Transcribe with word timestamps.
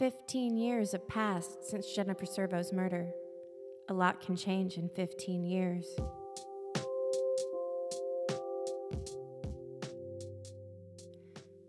15 0.00 0.56
years 0.56 0.92
have 0.92 1.06
passed 1.08 1.62
since 1.62 1.92
Jennifer 1.92 2.24
Servo's 2.24 2.72
murder. 2.72 3.12
A 3.90 3.92
lot 3.92 4.22
can 4.22 4.34
change 4.34 4.78
in 4.78 4.88
15 4.96 5.44
years. 5.44 5.84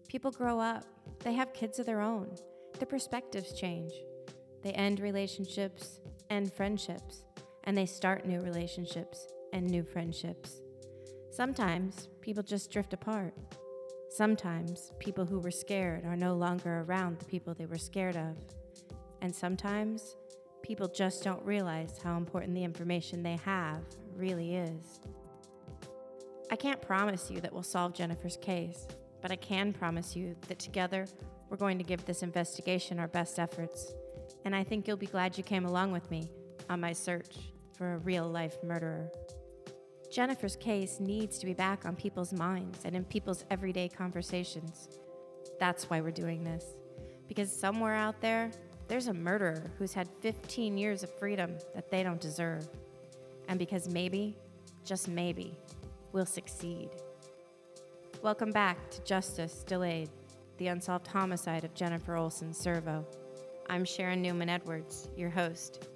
People 0.08 0.32
grow 0.32 0.62
up, 0.62 0.86
they 1.26 1.34
have 1.34 1.52
kids 1.52 1.78
of 1.78 1.86
their 1.86 2.00
own, 2.00 2.34
their 2.80 2.88
perspectives 2.88 3.52
change. 3.52 3.92
They 4.64 4.72
end 4.72 5.02
relationships, 5.02 6.00
end 6.30 6.54
friendships, 6.54 7.26
and 7.66 7.78
they 7.78 7.86
start 7.86 8.26
new 8.26 8.40
relationships 8.40 9.28
and 9.52 9.70
new 9.70 9.84
friendships. 9.84 10.62
Sometimes 11.32 12.08
people 12.22 12.44
just 12.44 12.72
drift 12.72 12.94
apart. 12.94 13.34
Sometimes 14.12 14.92
people 15.00 15.26
who 15.26 15.40
were 15.40 15.52
scared 15.52 16.04
are 16.04 16.18
no 16.18 16.36
longer 16.36 16.82
around 16.82 17.18
the 17.18 17.24
people 17.24 17.54
they 17.54 17.66
were 17.66 17.78
scared 17.78 18.18
of. 18.18 18.36
And 19.22 19.34
sometimes 19.34 20.18
people 20.62 20.90
just 20.90 21.24
don't 21.24 21.42
realize 21.46 21.98
how 22.04 22.18
important 22.18 22.54
the 22.54 22.66
information 22.66 23.24
they 23.24 23.38
have 23.46 23.80
really 24.14 24.56
is. 24.56 25.00
I 26.52 26.58
can't 26.58 26.82
promise 26.82 27.32
you 27.32 27.40
that 27.40 27.54
we'll 27.54 27.64
solve 27.64 27.94
Jennifer's 27.94 28.36
case, 28.36 28.86
but 29.22 29.32
I 29.32 29.38
can 29.38 29.72
promise 29.72 30.14
you 30.14 30.36
that 30.50 30.60
together 30.60 31.08
we're 31.50 31.56
going 31.56 31.78
to 31.78 31.86
give 31.86 32.04
this 32.04 32.22
investigation 32.22 33.00
our 33.00 33.08
best 33.08 33.40
efforts. 33.40 33.94
And 34.44 34.54
I 34.54 34.66
think 34.66 34.90
you'll 34.90 34.98
be 34.98 35.06
glad 35.06 35.38
you 35.38 35.44
came 35.46 35.64
along 35.64 35.94
with 35.94 36.12
me 36.12 36.30
on 36.70 36.82
my 36.82 36.92
search 36.92 37.38
for 37.78 37.94
a 37.94 38.00
real 38.00 38.28
life 38.28 38.58
murderer. 38.62 39.10
Jennifer's 40.12 40.58
case 40.58 41.00
needs 41.00 41.38
to 41.38 41.46
be 41.46 41.54
back 41.54 41.86
on 41.86 41.96
people's 41.96 42.34
minds 42.34 42.80
and 42.84 42.98
in 42.98 43.06
people's 43.06 43.46
everyday 43.50 43.88
conversations. 43.88 44.90
That's 45.58 45.90
why 45.90 46.02
we're 46.02 46.12
doing 46.12 46.44
this. 46.44 46.66
Because 47.30 47.50
somewhere 47.50 47.96
out 47.96 48.20
there, 48.20 48.52
there's 48.90 49.08
a 49.08 49.14
murderer 49.14 49.72
who's 49.78 49.94
had 49.94 50.10
15 50.20 50.78
years 50.78 51.04
of 51.04 51.18
freedom 51.18 51.56
that 51.74 51.90
they 51.90 52.04
don't 52.04 52.20
deserve. 52.20 52.68
And 53.48 53.58
because 53.58 53.88
maybe, 53.88 54.36
just 54.84 55.08
maybe, 55.08 55.58
we'll 56.12 56.26
succeed. 56.26 56.90
Welcome 58.22 58.52
back 58.52 58.92
to 58.92 59.02
Justice 59.06 59.64
Delayed, 59.66 60.10
the 60.58 60.68
unsolved 60.68 61.08
homicide 61.08 61.64
of 61.64 61.74
Jennifer 61.74 62.18
Olson 62.18 62.54
Servo. 62.54 63.06
I'm 63.70 63.86
Sharon 63.86 64.22
Newman 64.22 64.50
Edwards, 64.50 65.08
your 65.16 65.30
host. 65.30 65.88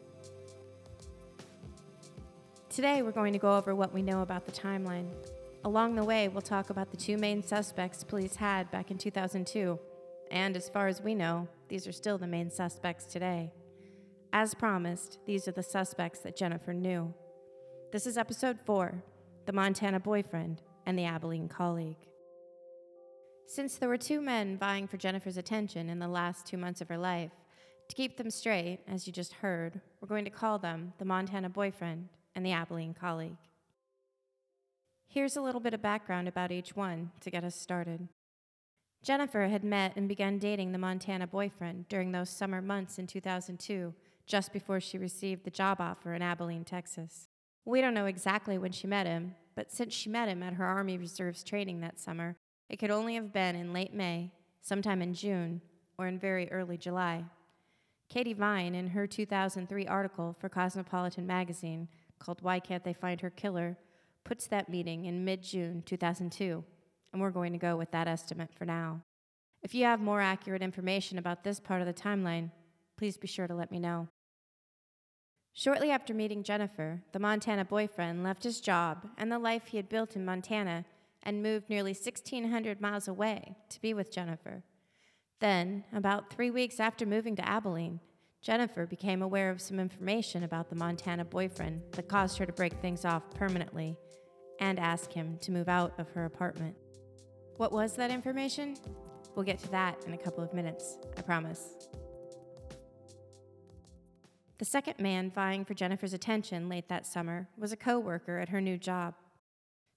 Today, 2.75 3.03
we're 3.03 3.11
going 3.11 3.31
to 3.31 3.39
go 3.39 3.55
over 3.55 3.73
what 3.73 3.93
we 3.93 4.01
know 4.01 4.21
about 4.21 4.45
the 4.45 4.51
timeline. 4.51 5.07
Along 5.63 5.95
the 5.95 6.03
way, 6.03 6.27
we'll 6.27 6.41
talk 6.41 6.71
about 6.71 6.91
the 6.91 6.97
two 6.97 7.15
main 7.15 7.41
suspects 7.41 8.03
police 8.03 8.35
had 8.35 8.69
back 8.69 8.91
in 8.91 8.97
2002, 8.97 9.79
and 10.29 10.57
as 10.57 10.67
far 10.67 10.89
as 10.89 11.01
we 11.01 11.15
know, 11.15 11.47
these 11.69 11.87
are 11.87 11.93
still 11.93 12.17
the 12.17 12.27
main 12.27 12.51
suspects 12.51 13.05
today. 13.05 13.53
As 14.33 14.53
promised, 14.53 15.19
these 15.25 15.47
are 15.47 15.53
the 15.53 15.63
suspects 15.63 16.19
that 16.19 16.35
Jennifer 16.35 16.73
knew. 16.73 17.13
This 17.93 18.05
is 18.05 18.17
episode 18.17 18.59
4 18.65 19.01
The 19.45 19.53
Montana 19.53 20.01
Boyfriend 20.01 20.61
and 20.85 20.99
the 20.99 21.05
Abilene 21.05 21.47
Colleague. 21.47 22.09
Since 23.47 23.77
there 23.77 23.87
were 23.87 23.95
two 23.95 24.19
men 24.19 24.57
vying 24.57 24.89
for 24.89 24.97
Jennifer's 24.97 25.37
attention 25.37 25.89
in 25.89 25.99
the 25.99 26.09
last 26.09 26.45
two 26.45 26.57
months 26.57 26.81
of 26.81 26.89
her 26.89 26.97
life, 26.97 27.31
to 27.87 27.95
keep 27.95 28.17
them 28.17 28.29
straight, 28.29 28.79
as 28.85 29.07
you 29.07 29.13
just 29.13 29.31
heard, 29.31 29.79
we're 30.01 30.09
going 30.09 30.25
to 30.25 30.29
call 30.29 30.59
them 30.59 30.91
the 30.97 31.05
Montana 31.05 31.47
Boyfriend 31.47 32.09
and 32.35 32.45
the 32.45 32.51
Abilene 32.51 32.93
colleague. 32.93 33.37
Here's 35.07 35.37
a 35.37 35.41
little 35.41 35.61
bit 35.61 35.73
of 35.73 35.81
background 35.81 36.27
about 36.27 36.51
each 36.51 36.75
one 36.75 37.11
to 37.21 37.31
get 37.31 37.43
us 37.43 37.55
started. 37.55 38.07
Jennifer 39.01 39.47
had 39.47 39.63
met 39.63 39.93
and 39.95 40.09
begun 40.09 40.39
dating 40.39 40.71
the 40.71 40.77
Montana 40.77 41.27
boyfriend 41.27 41.87
during 41.87 42.11
those 42.11 42.29
summer 42.29 42.61
months 42.61 42.99
in 42.99 43.07
2002, 43.07 43.93
just 44.25 44.51
before 44.51 44.79
she 44.79 44.97
received 44.97 45.45
the 45.45 45.51
job 45.51 45.79
offer 45.79 46.13
in 46.13 46.21
Abilene, 46.21 46.65
Texas. 46.65 47.27
We 47.63 47.81
don't 47.81 47.93
know 47.93 48.07
exactly 48.07 48.57
when 48.57 48.71
she 48.71 48.87
met 48.87 49.05
him, 49.05 49.35
but 49.55 49.71
since 49.71 49.93
she 49.93 50.09
met 50.09 50.27
him 50.27 50.43
at 50.43 50.53
her 50.53 50.65
Army 50.65 50.97
Reserves 50.97 51.43
training 51.43 51.81
that 51.81 51.99
summer, 51.99 52.35
it 52.69 52.77
could 52.77 52.91
only 52.91 53.15
have 53.15 53.31
been 53.31 53.55
in 53.55 53.73
late 53.73 53.93
May, 53.93 54.31
sometime 54.61 55.01
in 55.01 55.13
June, 55.13 55.61
or 55.97 56.07
in 56.07 56.19
very 56.19 56.51
early 56.51 56.77
July. 56.77 57.23
Katie 58.09 58.33
Vine, 58.33 58.75
in 58.75 58.87
her 58.87 59.07
2003 59.07 59.87
article 59.87 60.35
for 60.39 60.49
Cosmopolitan 60.49 61.25
magazine, 61.25 61.87
called 62.19 62.41
Why 62.41 62.59
Can't 62.59 62.83
They 62.83 62.93
Find 62.93 63.21
Her 63.21 63.29
Killer 63.29 63.77
puts 64.23 64.47
that 64.47 64.69
meeting 64.69 65.05
in 65.05 65.23
mid 65.23 65.43
June 65.43 65.83
2002, 65.85 66.63
and 67.13 67.21
we're 67.21 67.29
going 67.29 67.53
to 67.53 67.59
go 67.59 67.77
with 67.77 67.91
that 67.91 68.07
estimate 68.07 68.49
for 68.53 68.65
now. 68.65 69.01
If 69.61 69.73
you 69.73 69.85
have 69.85 69.99
more 69.99 70.21
accurate 70.21 70.61
information 70.61 71.17
about 71.17 71.43
this 71.43 71.59
part 71.59 71.81
of 71.81 71.87
the 71.87 71.93
timeline, 71.93 72.51
please 72.97 73.17
be 73.17 73.27
sure 73.27 73.47
to 73.47 73.55
let 73.55 73.71
me 73.71 73.79
know. 73.79 74.07
Shortly 75.53 75.89
after 75.89 76.13
meeting 76.13 76.43
Jennifer, 76.43 77.01
the 77.13 77.19
Montana 77.19 77.63
boyfriend 77.63 78.23
left 78.23 78.43
his 78.43 78.59
job 78.59 79.07
and 79.17 79.31
the 79.31 79.39
life 79.39 79.67
he 79.67 79.77
had 79.77 79.87
built 79.87 80.15
in 80.15 80.25
Montana 80.25 80.85
and 81.23 81.41
moved 81.41 81.69
nearly 81.69 81.93
1,600 81.93 82.81
miles 82.81 83.07
away 83.07 83.55
to 83.69 83.81
be 83.81 83.93
with 83.93 84.11
Jennifer. 84.11 84.63
Then, 85.39 85.85
about 85.93 86.29
three 86.29 86.51
weeks 86.51 86.79
after 86.79 87.05
moving 87.05 87.35
to 87.37 87.47
Abilene, 87.47 88.01
Jennifer 88.45 88.85
became 88.85 89.23
aware 89.23 89.49
of 89.49 89.59
some 89.59 89.79
information 89.79 90.43
about 90.43 90.69
the 90.69 90.75
Montana 90.75 91.25
boyfriend 91.25 91.81
that 91.93 92.07
caused 92.07 92.37
her 92.37 92.45
to 92.45 92.53
break 92.53 92.73
things 92.73 93.03
off 93.03 93.23
permanently 93.33 93.97
and 94.59 94.79
ask 94.79 95.11
him 95.11 95.39
to 95.41 95.51
move 95.51 95.67
out 95.67 95.93
of 95.97 96.09
her 96.11 96.25
apartment. 96.25 96.75
What 97.57 97.71
was 97.71 97.95
that 97.95 98.11
information? 98.11 98.77
We'll 99.33 99.45
get 99.45 99.57
to 99.59 99.71
that 99.71 100.05
in 100.05 100.13
a 100.13 100.17
couple 100.17 100.43
of 100.43 100.53
minutes, 100.53 100.99
I 101.17 101.23
promise. 101.23 101.73
The 104.59 104.65
second 104.65 104.99
man 104.99 105.31
vying 105.31 105.65
for 105.65 105.73
Jennifer's 105.73 106.13
attention 106.13 106.69
late 106.69 106.87
that 106.87 107.07
summer 107.07 107.49
was 107.57 107.71
a 107.71 107.77
coworker 107.77 108.37
at 108.37 108.49
her 108.49 108.61
new 108.61 108.77
job. 108.77 109.15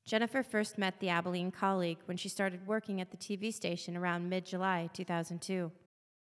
Jennifer 0.06 0.42
first 0.42 0.78
met 0.78 1.00
the 1.00 1.10
Abilene 1.10 1.50
colleague 1.50 1.98
when 2.06 2.16
she 2.16 2.30
started 2.30 2.66
working 2.66 2.98
at 3.02 3.10
the 3.10 3.18
TV 3.18 3.52
station 3.52 3.94
around 3.94 4.30
mid 4.30 4.46
July 4.46 4.88
2002. 4.94 5.70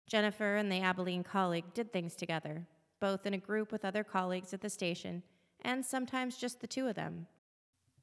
Jennifer 0.07 0.55
and 0.55 0.71
the 0.71 0.81
Abilene 0.81 1.23
colleague 1.23 1.73
did 1.73 1.91
things 1.91 2.15
together, 2.15 2.65
both 2.99 3.25
in 3.25 3.33
a 3.33 3.37
group 3.37 3.71
with 3.71 3.85
other 3.85 4.03
colleagues 4.03 4.53
at 4.53 4.61
the 4.61 4.69
station, 4.69 5.23
and 5.61 5.85
sometimes 5.85 6.37
just 6.37 6.59
the 6.61 6.67
two 6.67 6.87
of 6.87 6.95
them. 6.95 7.27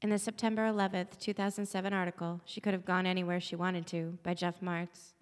In 0.01 0.09
the 0.09 0.17
September 0.17 0.65
11, 0.65 1.07
2007 1.19 1.93
article, 1.93 2.41
She 2.45 2.59
Could 2.59 2.73
Have 2.73 2.85
Gone 2.85 3.05
Anywhere 3.05 3.39
She 3.39 3.55
Wanted 3.55 3.85
to, 3.87 4.17
by 4.23 4.33
Jeff 4.33 4.59
Martz, 4.59 5.13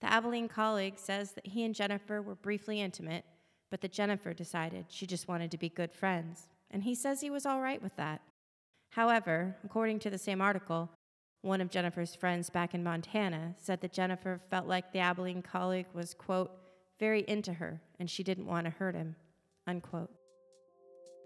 the 0.00 0.12
Abilene 0.12 0.48
colleague 0.48 0.96
says 0.96 1.32
that 1.32 1.46
he 1.46 1.64
and 1.64 1.74
Jennifer 1.74 2.22
were 2.22 2.36
briefly 2.36 2.80
intimate, 2.80 3.24
but 3.70 3.80
that 3.80 3.92
Jennifer 3.92 4.32
decided 4.32 4.86
she 4.88 5.06
just 5.06 5.26
wanted 5.26 5.50
to 5.50 5.58
be 5.58 5.68
good 5.68 5.92
friends, 5.92 6.48
and 6.70 6.84
he 6.84 6.94
says 6.94 7.20
he 7.20 7.30
was 7.30 7.46
all 7.46 7.60
right 7.60 7.82
with 7.82 7.96
that. 7.96 8.22
However, 8.90 9.56
according 9.64 9.98
to 10.00 10.10
the 10.10 10.18
same 10.18 10.40
article, 10.40 10.88
one 11.42 11.60
of 11.60 11.70
Jennifer's 11.70 12.14
friends 12.14 12.50
back 12.50 12.74
in 12.74 12.82
Montana 12.82 13.54
said 13.58 13.80
that 13.80 13.92
Jennifer 13.92 14.40
felt 14.50 14.66
like 14.66 14.92
the 14.92 14.98
Abilene 14.98 15.42
colleague 15.42 15.86
was, 15.92 16.14
quote, 16.14 16.50
very 16.98 17.24
into 17.28 17.54
her 17.54 17.80
and 17.98 18.10
she 18.10 18.22
didn't 18.22 18.46
want 18.46 18.64
to 18.64 18.70
hurt 18.70 18.94
him, 18.94 19.14
unquote. 19.66 20.10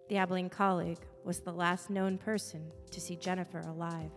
The 0.09 0.19
Abilene 0.19 0.51
colleague 0.51 0.99
was 1.25 1.41
the 1.41 1.53
last 1.53 1.89
known 1.89 2.19
person 2.19 2.71
to 2.91 3.01
see 3.01 3.17
Jennifer 3.17 3.61
alive. 3.61 4.11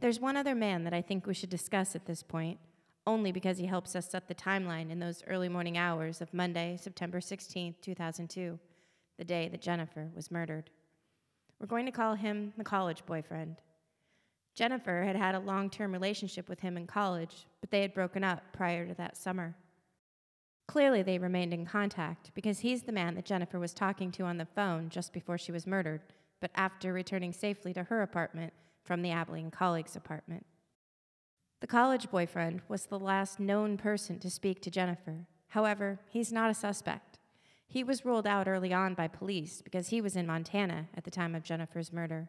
There's 0.00 0.20
one 0.20 0.36
other 0.36 0.54
man 0.54 0.84
that 0.84 0.94
I 0.94 1.02
think 1.02 1.26
we 1.26 1.34
should 1.34 1.50
discuss 1.50 1.94
at 1.94 2.06
this 2.06 2.22
point, 2.22 2.58
only 3.06 3.32
because 3.32 3.58
he 3.58 3.66
helps 3.66 3.94
us 3.94 4.10
set 4.10 4.28
the 4.28 4.34
timeline 4.34 4.90
in 4.90 4.98
those 4.98 5.22
early 5.26 5.48
morning 5.48 5.76
hours 5.76 6.20
of 6.20 6.32
Monday, 6.32 6.78
September 6.80 7.20
16, 7.20 7.76
2002, 7.80 8.58
the 9.18 9.24
day 9.24 9.48
that 9.48 9.60
Jennifer 9.60 10.10
was 10.14 10.30
murdered. 10.30 10.70
We're 11.60 11.66
going 11.66 11.86
to 11.86 11.92
call 11.92 12.14
him 12.14 12.52
the 12.56 12.64
college 12.64 13.04
boyfriend. 13.06 13.56
Jennifer 14.54 15.02
had 15.02 15.16
had 15.16 15.34
a 15.34 15.40
long 15.40 15.70
term 15.70 15.92
relationship 15.92 16.48
with 16.48 16.60
him 16.60 16.76
in 16.76 16.86
college, 16.86 17.46
but 17.60 17.70
they 17.70 17.82
had 17.82 17.94
broken 17.94 18.22
up 18.22 18.42
prior 18.52 18.86
to 18.86 18.94
that 18.94 19.16
summer. 19.16 19.54
Clearly, 20.66 21.02
they 21.02 21.18
remained 21.18 21.52
in 21.52 21.66
contact 21.66 22.30
because 22.34 22.60
he's 22.60 22.82
the 22.82 22.92
man 22.92 23.14
that 23.16 23.24
Jennifer 23.24 23.58
was 23.58 23.74
talking 23.74 24.10
to 24.12 24.24
on 24.24 24.38
the 24.38 24.46
phone 24.46 24.88
just 24.88 25.12
before 25.12 25.36
she 25.36 25.52
was 25.52 25.66
murdered, 25.66 26.00
but 26.40 26.50
after 26.54 26.92
returning 26.92 27.32
safely 27.32 27.74
to 27.74 27.84
her 27.84 28.02
apartment 28.02 28.52
from 28.82 29.02
the 29.02 29.10
Abilene 29.10 29.50
colleague's 29.50 29.96
apartment. 29.96 30.46
The 31.60 31.66
college 31.66 32.10
boyfriend 32.10 32.62
was 32.68 32.86
the 32.86 32.98
last 32.98 33.40
known 33.40 33.76
person 33.76 34.18
to 34.20 34.30
speak 34.30 34.60
to 34.62 34.70
Jennifer. 34.70 35.26
However, 35.48 35.98
he's 36.08 36.32
not 36.32 36.50
a 36.50 36.54
suspect. 36.54 37.13
He 37.66 37.82
was 37.82 38.04
ruled 38.04 38.26
out 38.26 38.46
early 38.46 38.72
on 38.72 38.94
by 38.94 39.08
police 39.08 39.62
because 39.62 39.88
he 39.88 40.00
was 40.00 40.16
in 40.16 40.26
Montana 40.26 40.88
at 40.96 41.04
the 41.04 41.10
time 41.10 41.34
of 41.34 41.42
Jennifer's 41.42 41.92
murder. 41.92 42.28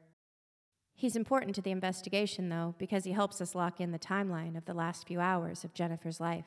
He's 0.93 1.15
important 1.15 1.53
to 1.55 1.61
the 1.61 1.71
investigation, 1.71 2.49
though, 2.49 2.73
because 2.77 3.03
he 3.03 3.11
helps 3.11 3.41
us 3.41 3.53
lock 3.53 3.81
in 3.81 3.91
the 3.91 3.99
timeline 3.99 4.57
of 4.57 4.65
the 4.65 4.73
last 4.73 5.05
few 5.05 5.19
hours 5.19 5.63
of 5.63 5.73
Jennifer's 5.73 6.21
life. 6.21 6.45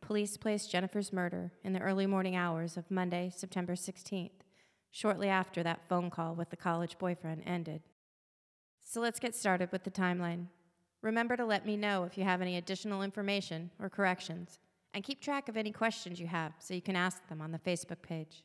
Police 0.00 0.36
placed 0.36 0.70
Jennifer's 0.70 1.12
murder 1.12 1.52
in 1.62 1.72
the 1.72 1.80
early 1.80 2.06
morning 2.06 2.36
hours 2.36 2.76
of 2.76 2.90
Monday, 2.90 3.30
September 3.34 3.74
16th, 3.74 4.42
shortly 4.90 5.28
after 5.28 5.62
that 5.62 5.88
phone 5.88 6.10
call 6.10 6.34
with 6.34 6.50
the 6.50 6.56
college 6.56 6.98
boyfriend 6.98 7.42
ended. 7.46 7.80
So 8.82 9.00
let's 9.00 9.20
get 9.20 9.34
started 9.34 9.72
with 9.72 9.84
the 9.84 9.90
timeline. 9.90 10.48
Remember 11.00 11.36
to 11.36 11.44
let 11.44 11.64
me 11.64 11.76
know 11.76 12.04
if 12.04 12.18
you 12.18 12.24
have 12.24 12.42
any 12.42 12.56
additional 12.56 13.02
information 13.02 13.70
or 13.78 13.88
corrections 13.88 14.58
and 14.94 15.02
keep 15.02 15.20
track 15.20 15.48
of 15.48 15.56
any 15.56 15.72
questions 15.72 16.20
you 16.20 16.28
have 16.28 16.52
so 16.58 16.72
you 16.72 16.80
can 16.80 16.96
ask 16.96 17.28
them 17.28 17.42
on 17.42 17.50
the 17.50 17.58
Facebook 17.58 18.00
page. 18.00 18.44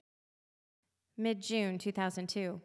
Mid 1.17 1.41
June 1.41 1.77
2002. 1.77 2.59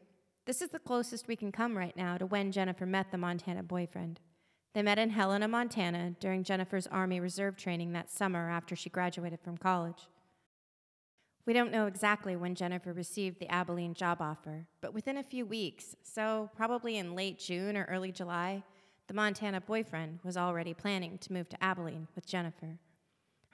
This 0.46 0.62
is 0.62 0.70
the 0.70 0.78
closest 0.78 1.28
we 1.28 1.36
can 1.36 1.52
come 1.52 1.76
right 1.76 1.96
now 1.96 2.16
to 2.16 2.26
when 2.26 2.50
Jennifer 2.50 2.86
met 2.86 3.10
the 3.10 3.19
Montana 3.19 3.62
boyfriend. 3.62 4.20
They 4.75 4.82
met 4.82 4.98
in 4.98 5.10
Helena, 5.10 5.46
Montana 5.48 6.14
during 6.19 6.42
Jennifer's 6.42 6.86
Army 6.86 7.20
Reserve 7.20 7.56
training 7.56 7.92
that 7.92 8.10
summer 8.10 8.50
after 8.50 8.75
she 8.75 8.90
graduated 8.90 9.40
from 9.40 9.56
college. 9.56 10.08
We 11.46 11.52
don't 11.52 11.72
know 11.72 11.86
exactly 11.86 12.36
when 12.36 12.54
Jennifer 12.54 12.92
received 12.92 13.38
the 13.38 13.52
Abilene 13.52 13.94
job 13.94 14.22
offer, 14.22 14.66
but 14.81 14.94
within 14.94 15.19
a 15.19 15.22
few 15.22 15.44
weeks, 15.44 15.94
so 16.02 16.50
probably 16.56 16.96
in 16.96 17.14
late 17.14 17.38
June 17.38 17.76
or 17.76 17.84
early 17.84 18.12
July, 18.12 18.62
the 19.08 19.14
Montana 19.14 19.60
boyfriend 19.60 20.20
was 20.25 20.38
already 20.38 20.72
planning 20.72 21.19
to 21.19 21.32
move 21.32 21.48
to 21.50 21.62
Abilene 21.62 22.08
with 22.14 22.26
Jennifer. 22.26 22.78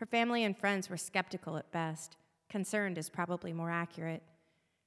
Her 0.00 0.06
family 0.06 0.44
and 0.44 0.56
friends 0.56 0.88
were 0.88 0.96
skeptical 0.96 1.58
at 1.58 1.70
best. 1.72 2.16
Concerned 2.48 2.96
is 2.96 3.10
probably 3.10 3.52
more 3.52 3.70
accurate. 3.70 4.22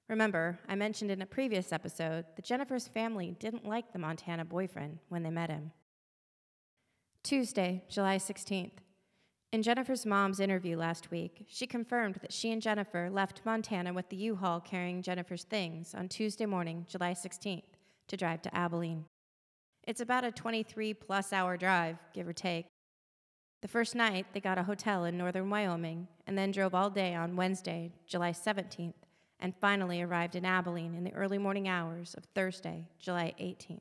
Remember, 0.09 0.57
I 0.67 0.73
mentioned 0.73 1.11
in 1.11 1.21
a 1.21 1.27
previous 1.27 1.71
episode 1.71 2.25
that 2.35 2.43
Jennifer's 2.43 2.87
family 2.87 3.35
didn't 3.39 3.67
like 3.67 3.93
the 3.93 3.99
Montana 3.99 4.43
boyfriend 4.43 4.97
when 5.09 5.21
they 5.21 5.29
met 5.29 5.51
him. 5.51 5.71
Tuesday, 7.21 7.83
July 7.87 8.17
16th. 8.17 8.79
In 9.51 9.61
Jennifer's 9.61 10.03
mom's 10.03 10.39
interview 10.39 10.75
last 10.75 11.11
week, 11.11 11.45
she 11.47 11.67
confirmed 11.67 12.15
that 12.15 12.33
she 12.33 12.51
and 12.51 12.59
Jennifer 12.59 13.07
left 13.11 13.43
Montana 13.45 13.93
with 13.93 14.09
the 14.09 14.17
U 14.17 14.35
Haul 14.35 14.59
carrying 14.59 15.03
Jennifer's 15.03 15.43
things 15.43 15.93
on 15.93 16.09
Tuesday 16.09 16.47
morning, 16.47 16.87
July 16.89 17.13
16th, 17.13 17.61
to 18.07 18.17
drive 18.17 18.41
to 18.41 18.55
Abilene. 18.55 19.05
It's 19.83 20.01
about 20.01 20.23
a 20.23 20.31
23 20.31 20.95
plus 20.95 21.31
hour 21.31 21.55
drive, 21.55 21.97
give 22.15 22.27
or 22.27 22.33
take, 22.33 22.65
the 23.63 23.69
first 23.69 23.95
night, 23.95 24.25
they 24.33 24.41
got 24.41 24.57
a 24.57 24.63
hotel 24.63 25.05
in 25.05 25.17
northern 25.17 25.49
Wyoming 25.49 26.09
and 26.27 26.37
then 26.37 26.51
drove 26.51 26.75
all 26.75 26.89
day 26.89 27.15
on 27.15 27.37
Wednesday, 27.37 27.93
July 28.05 28.31
17th, 28.31 28.91
and 29.39 29.55
finally 29.55 30.01
arrived 30.01 30.35
in 30.35 30.43
Abilene 30.43 30.93
in 30.93 31.05
the 31.05 31.13
early 31.13 31.37
morning 31.37 31.69
hours 31.69 32.13
of 32.15 32.25
Thursday, 32.35 32.89
July 32.99 33.33
18th. 33.39 33.79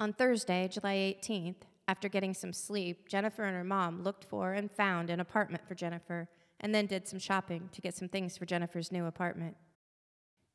On 0.00 0.14
Thursday, 0.14 0.68
July 0.68 1.18
18th, 1.22 1.66
after 1.86 2.08
getting 2.08 2.32
some 2.32 2.54
sleep, 2.54 3.10
Jennifer 3.10 3.44
and 3.44 3.54
her 3.54 3.62
mom 3.62 4.02
looked 4.02 4.24
for 4.24 4.54
and 4.54 4.72
found 4.72 5.10
an 5.10 5.20
apartment 5.20 5.68
for 5.68 5.74
Jennifer 5.74 6.30
and 6.60 6.74
then 6.74 6.86
did 6.86 7.06
some 7.06 7.18
shopping 7.18 7.68
to 7.72 7.82
get 7.82 7.94
some 7.94 8.08
things 8.08 8.38
for 8.38 8.46
Jennifer's 8.46 8.90
new 8.90 9.04
apartment. 9.04 9.54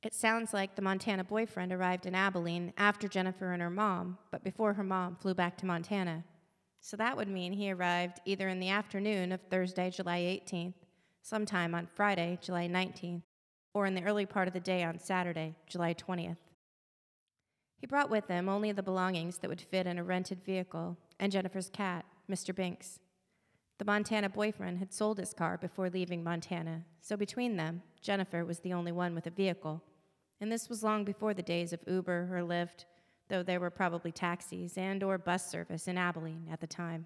It 0.02 0.16
sounds 0.16 0.56
like 0.56 0.74
the 0.74 0.82
Montana 0.82 1.24
boyfriend 1.24 1.72
arrived 1.72 2.08
in 2.08 2.16
Abilene 2.16 2.74
after 2.80 3.08
Jennifer 3.08 3.52
and 3.52 3.62
her 3.62 3.70
mom, 3.70 4.18
but 4.32 4.44
before 4.44 4.74
her 4.74 4.84
mom 4.84 5.18
flew 5.18 5.36
back 5.36 5.56
to 5.58 5.68
Montana. 5.68 6.24
So 6.86 6.98
that 6.98 7.16
would 7.16 7.30
mean 7.30 7.54
he 7.54 7.72
arrived 7.72 8.20
either 8.26 8.50
in 8.50 8.60
the 8.60 8.68
afternoon 8.68 9.32
of 9.32 9.40
Thursday, 9.44 9.90
July 9.90 10.20
18th, 10.20 10.74
sometime 11.22 11.74
on 11.74 11.88
Friday, 11.88 12.38
July 12.42 12.68
19th, 12.68 13.22
or 13.74 13.86
in 13.86 13.96
the 13.96 14.04
early 14.04 14.26
part 14.26 14.50
of 14.50 14.54
the 14.54 14.60
day 14.60 14.84
on 14.84 15.00
Saturday, 15.00 15.56
July 15.66 15.94
20th. 15.94 16.36
He 17.78 17.88
brought 17.88 18.10
with 18.10 18.28
him 18.28 18.50
only 18.50 18.74
the 18.74 18.84
belongings 18.84 19.38
that 19.38 19.50
would 19.50 19.62
fit 19.62 19.88
in 19.88 19.98
a 19.98 20.04
rented 20.04 20.44
vehicle 20.44 20.98
and 21.22 21.32
Jennifer's 21.32 21.70
cat, 21.70 22.04
Mr. 22.30 22.54
Binks. 22.54 23.00
The 23.80 23.86
Montana 23.86 24.28
boyfriend 24.28 24.80
had 24.80 24.92
sold 24.92 25.20
his 25.20 25.34
car 25.34 25.58
before 25.58 25.90
leaving 25.90 26.22
Montana, 26.22 26.84
so 27.00 27.16
between 27.16 27.56
them, 27.56 27.82
Jennifer 28.02 28.44
was 28.44 28.60
the 28.60 28.74
only 28.74 28.92
one 28.92 29.16
with 29.16 29.26
a 29.26 29.32
vehicle. 29.32 29.82
And 30.42 30.52
this 30.52 30.68
was 30.68 30.84
long 30.84 31.06
before 31.06 31.34
the 31.34 31.42
days 31.42 31.72
of 31.72 31.80
Uber 31.88 32.28
or 32.30 32.42
Lyft 32.42 32.84
though 33.30 33.44
there 33.44 33.60
were 33.60 33.70
probably 33.70 34.12
taxis 34.12 34.78
and 34.78 35.04
or 35.04 35.18
bus 35.18 35.50
service 35.50 35.88
in 35.88 35.98
Abilene 35.98 36.48
at 36.52 36.60
the 36.60 36.68
time. 36.68 37.06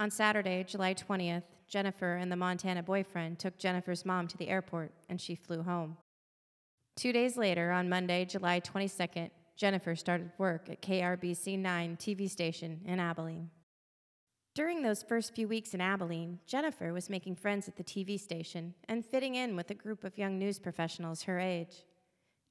On 0.00 0.10
Saturday, 0.10 0.64
July 0.64 0.94
20th, 0.94 1.44
Jennifer 1.68 2.14
and 2.14 2.30
the 2.30 2.36
Montana 2.36 2.82
boyfriend 2.82 3.38
took 3.38 3.58
Jennifer's 3.58 4.04
mom 4.04 4.26
to 4.28 4.36
the 4.36 4.48
airport 4.48 4.92
and 5.08 5.20
she 5.20 5.34
flew 5.34 5.62
home. 5.62 5.96
Two 6.96 7.12
days 7.12 7.36
later, 7.36 7.70
on 7.70 7.88
Monday, 7.88 8.24
July 8.24 8.60
22nd, 8.60 9.30
Jennifer 9.56 9.94
started 9.94 10.30
work 10.38 10.68
at 10.68 10.82
KRBC 10.82 11.58
9 11.58 11.96
TV 11.96 12.28
station 12.28 12.80
in 12.84 12.98
Abilene. 12.98 13.50
During 14.54 14.82
those 14.82 15.02
first 15.02 15.34
few 15.34 15.48
weeks 15.48 15.74
in 15.74 15.80
Abilene, 15.80 16.38
Jennifer 16.46 16.92
was 16.92 17.10
making 17.10 17.36
friends 17.36 17.66
at 17.66 17.76
the 17.76 17.82
TV 17.82 18.18
station 18.18 18.74
and 18.88 19.04
fitting 19.04 19.34
in 19.34 19.56
with 19.56 19.70
a 19.70 19.74
group 19.74 20.04
of 20.04 20.18
young 20.18 20.38
news 20.38 20.60
professionals 20.60 21.24
her 21.24 21.40
age. 21.40 21.84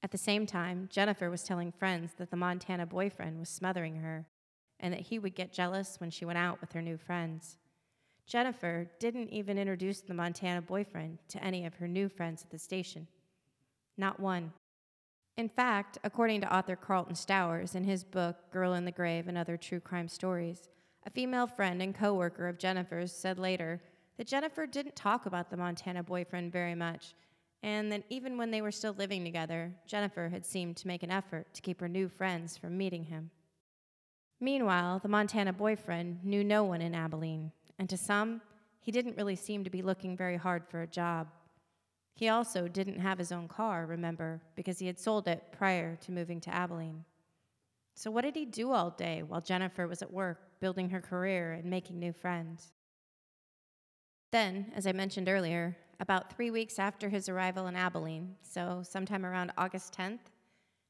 At 0.03 0.11
the 0.11 0.17
same 0.17 0.45
time, 0.45 0.89
Jennifer 0.91 1.29
was 1.29 1.43
telling 1.43 1.71
friends 1.71 2.11
that 2.17 2.29
the 2.29 2.35
Montana 2.35 2.85
boyfriend 2.85 3.39
was 3.39 3.47
smothering 3.47 3.95
her 3.95 4.27
and 4.81 4.93
that 4.93 4.99
he 4.99 5.17
would 5.17 5.33
get 5.33 5.53
jealous 5.53 5.95
when 5.99 6.11
she 6.11 6.25
went 6.25 6.37
out 6.37 6.59
with 6.59 6.73
her 6.73 6.81
new 6.81 6.97
friends. 6.97 7.57
Jennifer 8.27 8.91
didn't 8.99 9.29
even 9.29 9.57
introduce 9.57 10.01
the 10.01 10.13
Montana 10.13 10.61
boyfriend 10.61 11.19
to 11.29 11.41
any 11.41 11.65
of 11.65 11.75
her 11.75 11.87
new 11.87 12.09
friends 12.09 12.43
at 12.43 12.51
the 12.51 12.59
station. 12.59 13.07
Not 13.97 14.19
one. 14.19 14.51
In 15.37 15.47
fact, 15.47 15.97
according 16.03 16.41
to 16.41 16.53
author 16.53 16.75
Carlton 16.75 17.15
Stowers 17.15 17.73
in 17.73 17.85
his 17.85 18.03
book 18.03 18.35
Girl 18.51 18.73
in 18.73 18.83
the 18.83 18.91
Grave 18.91 19.29
and 19.29 19.37
Other 19.37 19.55
True 19.55 19.79
Crime 19.79 20.09
Stories, 20.09 20.67
a 21.05 21.09
female 21.09 21.47
friend 21.47 21.81
and 21.81 21.95
coworker 21.95 22.49
of 22.49 22.59
Jennifer's 22.59 23.13
said 23.13 23.39
later 23.39 23.81
that 24.17 24.27
Jennifer 24.27 24.67
didn't 24.67 24.97
talk 24.97 25.25
about 25.25 25.49
the 25.49 25.57
Montana 25.57 26.03
boyfriend 26.03 26.51
very 26.51 26.75
much 26.75 27.15
and 27.63 27.89
that 27.93 28.03
even 28.09 28.37
when 28.37 28.51
they 28.51 28.61
were 28.61 28.71
still 28.71 28.93
living 28.93 29.23
together, 29.23 29.71
Jennifer 29.87 30.27
had 30.27 30.45
seemed 30.45 30.75
to 30.77 30.87
make 30.87 31.01
an 31.01 31.09
effort 31.09 31.47
to 31.53 31.61
keep 31.61 31.79
her 31.79 31.87
new 31.87 32.09
friends 32.09 32.57
from 32.57 32.77
meeting 32.77 33.05
him. 33.05 33.31
Meanwhile, 34.41 34.99
the 34.99 35.07
Montana 35.07 35.53
boyfriend 35.53 36.25
knew 36.25 36.43
no 36.43 36.65
one 36.65 36.81
in 36.81 36.93
Abilene, 36.93 37.53
and 37.79 37.89
to 37.89 37.95
some, 37.95 38.41
he 38.81 38.91
didn't 38.91 39.15
really 39.15 39.37
seem 39.37 39.63
to 39.63 39.69
be 39.69 39.81
looking 39.81 40.17
very 40.17 40.35
hard 40.35 40.67
for 40.67 40.81
a 40.81 40.87
job. 40.87 41.29
He 42.15 42.27
also 42.27 42.67
didn't 42.67 42.99
have 42.99 43.17
his 43.17 43.31
own 43.31 43.47
car, 43.47 43.85
remember, 43.85 44.41
because 44.55 44.79
he 44.79 44.87
had 44.87 44.99
sold 44.99 45.29
it 45.29 45.43
prior 45.53 45.95
to 45.95 46.11
moving 46.11 46.41
to 46.41 46.53
Abilene. 46.53 47.05
So, 47.95 48.11
what 48.11 48.23
did 48.23 48.35
he 48.35 48.45
do 48.45 48.71
all 48.71 48.89
day 48.89 49.23
while 49.23 49.39
Jennifer 49.39 49.87
was 49.87 50.01
at 50.01 50.11
work, 50.11 50.59
building 50.59 50.89
her 50.89 50.99
career 50.99 51.53
and 51.53 51.65
making 51.65 51.99
new 51.99 52.11
friends? 52.11 52.73
Then, 54.31 54.71
as 54.75 54.85
I 54.85 54.91
mentioned 54.91 55.29
earlier, 55.29 55.77
about 56.03 56.35
three 56.35 56.51
weeks 56.51 56.79
after 56.79 57.07
his 57.07 57.29
arrival 57.29 57.67
in 57.67 57.77
Abilene, 57.77 58.35
so 58.41 58.81
sometime 58.83 59.25
around 59.25 59.53
August 59.57 59.95
10th, 59.97 60.19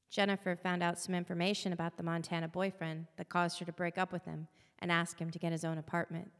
Jennifer 0.10 0.56
found 0.56 0.82
out 0.82 0.98
some 0.98 1.14
information 1.14 1.72
about 1.72 1.98
the 1.98 2.02
Montana 2.02 2.48
boyfriend 2.48 3.06
that 3.18 3.30
caused 3.30 3.60
her 3.60 3.66
to 3.66 3.72
break 3.72 4.00
up 4.00 4.12
with 4.12 4.26
him 4.26 4.48
and 4.80 4.92
ask 4.92 5.20
him 5.20 5.30
to 5.30 5.38
get 5.38 5.52
his 5.52 5.64
own 5.64 5.78
apartment. 5.78 6.32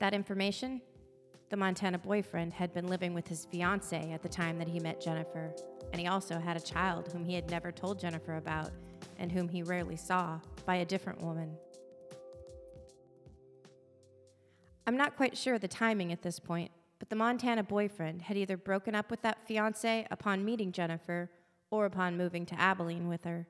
That 0.00 0.12
information? 0.12 0.82
The 1.50 1.56
Montana 1.56 1.98
boyfriend 1.98 2.52
had 2.52 2.74
been 2.74 2.88
living 2.88 3.14
with 3.14 3.28
his 3.28 3.44
fiance 3.44 4.10
at 4.10 4.24
the 4.24 4.28
time 4.28 4.58
that 4.58 4.66
he 4.66 4.80
met 4.80 5.00
Jennifer, 5.00 5.54
and 5.92 6.00
he 6.00 6.08
also 6.08 6.40
had 6.40 6.56
a 6.56 6.60
child 6.60 7.12
whom 7.12 7.24
he 7.24 7.34
had 7.34 7.48
never 7.48 7.70
told 7.70 8.00
Jennifer 8.00 8.38
about 8.38 8.72
and 9.20 9.30
whom 9.30 9.48
he 9.48 9.62
rarely 9.62 9.96
saw 9.96 10.40
by 10.66 10.76
a 10.76 10.84
different 10.84 11.22
woman. 11.22 11.56
I'm 14.84 14.96
not 14.96 15.16
quite 15.16 15.36
sure 15.38 15.60
the 15.60 15.68
timing 15.68 16.10
at 16.10 16.22
this 16.22 16.40
point, 16.40 16.72
but 17.02 17.10
the 17.10 17.16
Montana 17.16 17.64
boyfriend 17.64 18.22
had 18.22 18.36
either 18.36 18.56
broken 18.56 18.94
up 18.94 19.10
with 19.10 19.22
that 19.22 19.44
fiance 19.44 20.06
upon 20.12 20.44
meeting 20.44 20.70
Jennifer 20.70 21.28
or 21.68 21.84
upon 21.84 22.16
moving 22.16 22.46
to 22.46 22.54
Abilene 22.54 23.08
with 23.08 23.24
her. 23.24 23.48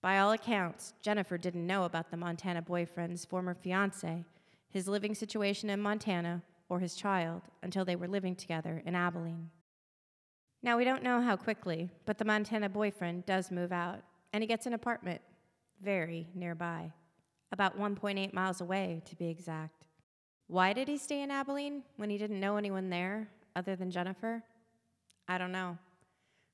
By 0.00 0.18
all 0.18 0.32
accounts, 0.32 0.94
Jennifer 1.02 1.36
didn't 1.36 1.66
know 1.66 1.84
about 1.84 2.10
the 2.10 2.16
Montana 2.16 2.62
boyfriend's 2.62 3.26
former 3.26 3.52
fiance, 3.52 4.24
his 4.70 4.88
living 4.88 5.14
situation 5.14 5.68
in 5.68 5.78
Montana, 5.78 6.42
or 6.70 6.80
his 6.80 6.94
child 6.94 7.42
until 7.62 7.84
they 7.84 7.96
were 7.96 8.08
living 8.08 8.34
together 8.34 8.82
in 8.86 8.94
Abilene. 8.94 9.50
Now, 10.62 10.78
we 10.78 10.84
don't 10.84 11.02
know 11.02 11.20
how 11.20 11.36
quickly, 11.36 11.90
but 12.06 12.16
the 12.16 12.24
Montana 12.24 12.70
boyfriend 12.70 13.26
does 13.26 13.50
move 13.50 13.72
out, 13.72 14.00
and 14.32 14.42
he 14.42 14.48
gets 14.48 14.64
an 14.64 14.72
apartment 14.72 15.20
very 15.82 16.28
nearby, 16.34 16.92
about 17.52 17.78
1.8 17.78 18.32
miles 18.32 18.62
away 18.62 19.02
to 19.04 19.14
be 19.16 19.28
exact. 19.28 19.86
Why 20.46 20.72
did 20.72 20.88
he 20.88 20.98
stay 20.98 21.22
in 21.22 21.30
Abilene 21.30 21.82
when 21.96 22.10
he 22.10 22.18
didn't 22.18 22.40
know 22.40 22.56
anyone 22.56 22.90
there 22.90 23.28
other 23.56 23.76
than 23.76 23.90
Jennifer? 23.90 24.42
I 25.26 25.38
don't 25.38 25.52
know. 25.52 25.78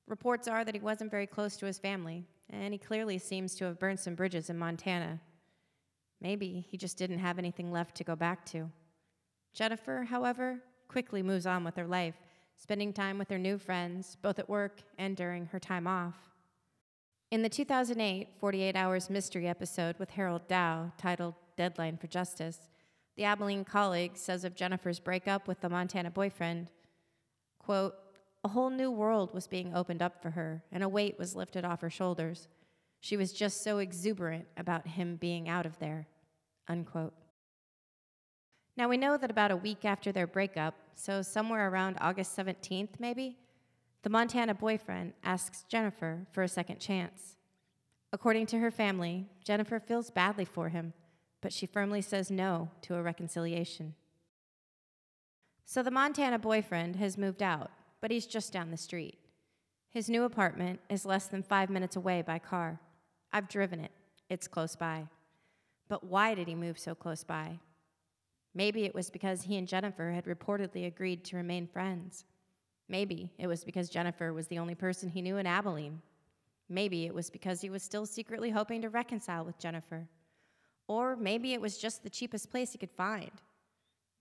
Reports 0.07 0.47
are 0.47 0.63
that 0.63 0.75
he 0.75 0.81
wasn't 0.81 1.11
very 1.11 1.27
close 1.27 1.57
to 1.57 1.65
his 1.65 1.77
family, 1.77 2.25
and 2.49 2.73
he 2.73 2.77
clearly 2.77 3.17
seems 3.17 3.55
to 3.55 3.65
have 3.65 3.79
burned 3.79 3.99
some 3.99 4.15
bridges 4.15 4.49
in 4.49 4.57
Montana. 4.57 5.19
Maybe 6.21 6.65
he 6.69 6.77
just 6.77 6.97
didn't 6.97 7.19
have 7.19 7.37
anything 7.37 7.71
left 7.71 7.95
to 7.95 8.03
go 8.03 8.15
back 8.15 8.45
to. 8.47 8.69
Jennifer, 9.53 10.03
however, 10.03 10.59
quickly 10.87 11.21
moves 11.21 11.45
on 11.45 11.63
with 11.63 11.75
her 11.75 11.87
life, 11.87 12.15
spending 12.55 12.93
time 12.93 13.17
with 13.17 13.29
her 13.29 13.37
new 13.37 13.57
friends, 13.57 14.17
both 14.21 14.39
at 14.39 14.49
work 14.49 14.81
and 14.97 15.17
during 15.17 15.47
her 15.47 15.59
time 15.59 15.87
off. 15.87 16.15
In 17.31 17.41
the 17.41 17.49
2008 17.49 18.27
48 18.39 18.75
Hours 18.75 19.09
Mystery 19.09 19.47
episode 19.47 19.97
with 19.97 20.11
Harold 20.11 20.47
Dow, 20.47 20.91
titled 20.97 21.35
Deadline 21.55 21.97
for 21.97 22.07
Justice, 22.07 22.59
the 23.15 23.25
Abilene 23.25 23.65
colleague 23.65 24.15
says 24.15 24.43
of 24.43 24.55
Jennifer's 24.55 24.99
breakup 24.99 25.47
with 25.47 25.61
the 25.61 25.69
Montana 25.69 26.11
boyfriend, 26.11 26.69
quote, 27.59 27.95
a 28.43 28.47
whole 28.47 28.69
new 28.69 28.89
world 28.89 29.33
was 29.33 29.47
being 29.47 29.75
opened 29.75 30.01
up 30.01 30.21
for 30.21 30.31
her, 30.31 30.63
and 30.71 30.83
a 30.83 30.89
weight 30.89 31.19
was 31.19 31.35
lifted 31.35 31.63
off 31.63 31.81
her 31.81 31.89
shoulders. 31.89 32.47
She 32.99 33.15
was 33.17 33.33
just 33.33 33.63
so 33.63 33.77
exuberant 33.77 34.45
about 34.57 34.87
him 34.87 35.15
being 35.15 35.47
out 35.47 35.65
of 35.65 35.77
there. 35.79 36.07
Unquote. 36.67 37.13
Now, 38.77 38.87
we 38.87 38.97
know 38.97 39.17
that 39.17 39.29
about 39.29 39.51
a 39.51 39.57
week 39.57 39.85
after 39.85 40.11
their 40.11 40.25
breakup, 40.25 40.75
so 40.95 41.21
somewhere 41.21 41.69
around 41.69 41.97
August 42.01 42.35
17th, 42.35 42.99
maybe, 42.99 43.37
the 44.03 44.09
Montana 44.09 44.55
boyfriend 44.55 45.13
asks 45.23 45.63
Jennifer 45.67 46.25
for 46.31 46.41
a 46.41 46.47
second 46.47 46.79
chance. 46.79 47.35
According 48.13 48.47
to 48.47 48.59
her 48.59 48.71
family, 48.71 49.27
Jennifer 49.43 49.79
feels 49.79 50.09
badly 50.09 50.45
for 50.45 50.69
him, 50.69 50.93
but 51.41 51.51
she 51.51 51.65
firmly 51.65 52.01
says 52.01 52.31
no 52.31 52.69
to 52.81 52.95
a 52.95 53.01
reconciliation. 53.01 53.95
So 55.65 55.81
the 55.81 55.91
Montana 55.91 56.37
boyfriend 56.37 56.97
has 56.97 57.17
moved 57.17 57.41
out, 57.41 57.71
but 57.99 58.11
he's 58.11 58.25
just 58.25 58.53
down 58.53 58.71
the 58.71 58.77
street. 58.77 59.17
His 59.89 60.09
new 60.09 60.23
apartment 60.23 60.79
is 60.89 61.05
less 61.05 61.27
than 61.27 61.43
five 61.43 61.69
minutes 61.69 61.95
away 61.95 62.21
by 62.21 62.39
car. 62.39 62.79
I've 63.33 63.49
driven 63.49 63.79
it, 63.79 63.91
it's 64.29 64.47
close 64.47 64.75
by. 64.75 65.07
But 65.89 66.03
why 66.03 66.35
did 66.35 66.47
he 66.47 66.55
move 66.55 66.79
so 66.79 66.95
close 66.95 67.23
by? 67.23 67.59
Maybe 68.53 68.85
it 68.85 68.93
was 68.93 69.09
because 69.09 69.43
he 69.43 69.57
and 69.57 69.67
Jennifer 69.67 70.11
had 70.11 70.25
reportedly 70.25 70.85
agreed 70.87 71.23
to 71.25 71.37
remain 71.37 71.67
friends. 71.67 72.25
Maybe 72.89 73.31
it 73.37 73.47
was 73.47 73.63
because 73.63 73.89
Jennifer 73.89 74.33
was 74.33 74.47
the 74.47 74.59
only 74.59 74.75
person 74.75 75.09
he 75.09 75.21
knew 75.21 75.37
in 75.37 75.47
Abilene. 75.47 76.01
Maybe 76.67 77.05
it 77.05 77.13
was 77.13 77.29
because 77.29 77.61
he 77.61 77.69
was 77.69 77.83
still 77.83 78.05
secretly 78.05 78.49
hoping 78.49 78.81
to 78.81 78.89
reconcile 78.89 79.45
with 79.45 79.59
Jennifer. 79.59 80.07
Or 80.87 81.15
maybe 81.15 81.53
it 81.53 81.61
was 81.61 81.77
just 81.77 82.03
the 82.03 82.09
cheapest 82.09 82.51
place 82.51 82.71
he 82.71 82.77
could 82.77 82.91
find. 82.91 83.31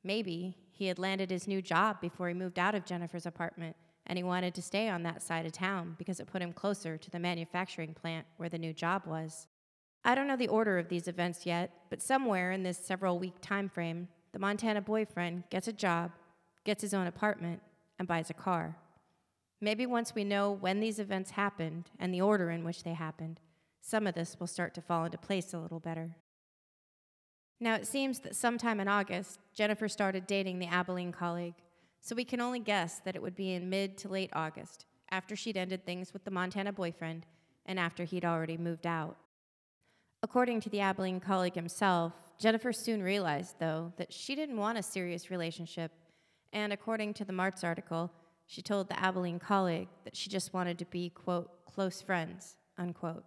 Maybe 0.02 0.56
he 0.70 0.86
had 0.86 0.98
landed 0.98 1.30
his 1.30 1.46
new 1.46 1.60
job 1.60 2.00
before 2.00 2.28
he 2.28 2.34
moved 2.34 2.58
out 2.58 2.74
of 2.74 2.86
Jennifer's 2.86 3.26
apartment 3.26 3.76
and 4.06 4.16
he 4.16 4.22
wanted 4.22 4.54
to 4.54 4.62
stay 4.62 4.88
on 4.88 5.02
that 5.02 5.22
side 5.22 5.46
of 5.46 5.52
town 5.52 5.94
because 5.98 6.20
it 6.20 6.26
put 6.26 6.42
him 6.42 6.52
closer 6.52 6.96
to 6.96 7.10
the 7.10 7.18
manufacturing 7.18 7.94
plant 7.94 8.26
where 8.38 8.48
the 8.48 8.58
new 8.58 8.72
job 8.72 9.02
was. 9.06 9.46
I 10.04 10.14
don't 10.14 10.26
know 10.26 10.36
the 10.36 10.48
order 10.48 10.78
of 10.78 10.88
these 10.88 11.06
events 11.06 11.44
yet, 11.44 11.70
but 11.90 12.02
somewhere 12.02 12.52
in 12.52 12.62
this 12.62 12.78
several 12.78 13.18
week 13.18 13.34
time 13.42 13.68
frame, 13.68 14.08
the 14.32 14.38
Montana 14.38 14.80
boyfriend 14.80 15.44
gets 15.50 15.68
a 15.68 15.72
job, 15.72 16.12
gets 16.64 16.82
his 16.82 16.94
own 16.94 17.06
apartment, 17.06 17.60
and 17.98 18.08
buys 18.08 18.30
a 18.30 18.34
car. 18.34 18.76
Maybe 19.60 19.84
once 19.84 20.14
we 20.14 20.24
know 20.24 20.50
when 20.50 20.80
these 20.80 20.98
events 20.98 21.32
happened 21.32 21.90
and 21.98 22.14
the 22.14 22.22
order 22.22 22.50
in 22.50 22.64
which 22.64 22.82
they 22.82 22.94
happened, 22.94 23.40
some 23.82 24.06
of 24.06 24.14
this 24.14 24.38
will 24.40 24.46
start 24.46 24.74
to 24.74 24.80
fall 24.80 25.04
into 25.04 25.18
place 25.18 25.52
a 25.52 25.58
little 25.58 25.80
better. 25.80 26.16
Now, 27.62 27.74
it 27.74 27.86
seems 27.86 28.20
that 28.20 28.34
sometime 28.34 28.80
in 28.80 28.88
August, 28.88 29.38
Jennifer 29.54 29.86
started 29.86 30.26
dating 30.26 30.58
the 30.58 30.66
Abilene 30.66 31.12
colleague, 31.12 31.54
so 32.00 32.14
we 32.14 32.24
can 32.24 32.40
only 32.40 32.60
guess 32.60 33.00
that 33.00 33.14
it 33.14 33.20
would 33.20 33.36
be 33.36 33.52
in 33.52 33.68
mid 33.68 33.98
to 33.98 34.08
late 34.08 34.30
August, 34.32 34.86
after 35.10 35.36
she'd 35.36 35.58
ended 35.58 35.84
things 35.84 36.14
with 36.14 36.24
the 36.24 36.30
Montana 36.30 36.72
boyfriend 36.72 37.26
and 37.66 37.78
after 37.78 38.04
he'd 38.04 38.24
already 38.24 38.56
moved 38.56 38.86
out. 38.86 39.16
According 40.22 40.60
to 40.62 40.70
the 40.70 40.80
Abilene 40.80 41.20
colleague 41.20 41.54
himself, 41.54 42.14
Jennifer 42.38 42.72
soon 42.72 43.02
realized, 43.02 43.56
though, 43.58 43.92
that 43.98 44.12
she 44.12 44.34
didn't 44.34 44.56
want 44.56 44.78
a 44.78 44.82
serious 44.82 45.30
relationship, 45.30 45.92
and 46.54 46.72
according 46.72 47.12
to 47.14 47.24
the 47.26 47.32
Martz 47.32 47.62
article, 47.62 48.10
she 48.46 48.62
told 48.62 48.88
the 48.88 48.98
Abilene 48.98 49.38
colleague 49.38 49.88
that 50.04 50.16
she 50.16 50.30
just 50.30 50.54
wanted 50.54 50.78
to 50.78 50.86
be, 50.86 51.10
quote, 51.10 51.64
close 51.66 52.00
friends, 52.00 52.56
unquote. 52.78 53.24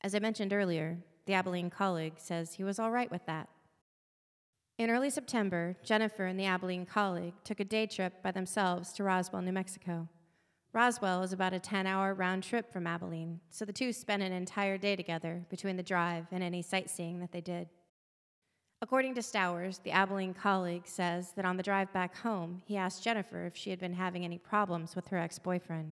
As 0.00 0.14
I 0.14 0.18
mentioned 0.18 0.54
earlier, 0.54 0.98
the 1.26 1.34
Abilene 1.34 1.70
colleague 1.70 2.14
says 2.16 2.54
he 2.54 2.64
was 2.64 2.78
all 2.78 2.90
right 2.90 3.10
with 3.10 3.24
that. 3.26 3.48
In 4.78 4.90
early 4.90 5.10
September, 5.10 5.76
Jennifer 5.82 6.24
and 6.24 6.40
the 6.40 6.46
Abilene 6.46 6.86
colleague 6.86 7.34
took 7.44 7.60
a 7.60 7.64
day 7.64 7.86
trip 7.86 8.22
by 8.22 8.30
themselves 8.30 8.92
to 8.94 9.04
Roswell, 9.04 9.42
New 9.42 9.52
Mexico. 9.52 10.08
Roswell 10.72 11.22
is 11.22 11.32
about 11.32 11.52
a 11.52 11.58
10 11.58 11.86
hour 11.86 12.14
round 12.14 12.44
trip 12.44 12.72
from 12.72 12.86
Abilene, 12.86 13.40
so 13.50 13.64
the 13.64 13.72
two 13.72 13.92
spent 13.92 14.22
an 14.22 14.32
entire 14.32 14.78
day 14.78 14.96
together 14.96 15.44
between 15.50 15.76
the 15.76 15.82
drive 15.82 16.26
and 16.30 16.42
any 16.42 16.62
sightseeing 16.62 17.20
that 17.20 17.32
they 17.32 17.40
did. 17.40 17.68
According 18.80 19.14
to 19.16 19.20
Stowers, 19.20 19.82
the 19.82 19.90
Abilene 19.90 20.32
colleague 20.32 20.86
says 20.86 21.32
that 21.36 21.44
on 21.44 21.58
the 21.58 21.62
drive 21.62 21.92
back 21.92 22.16
home, 22.16 22.62
he 22.64 22.78
asked 22.78 23.04
Jennifer 23.04 23.44
if 23.44 23.54
she 23.54 23.68
had 23.68 23.78
been 23.78 23.92
having 23.92 24.24
any 24.24 24.38
problems 24.38 24.96
with 24.96 25.08
her 25.08 25.18
ex 25.18 25.38
boyfriend, 25.38 25.90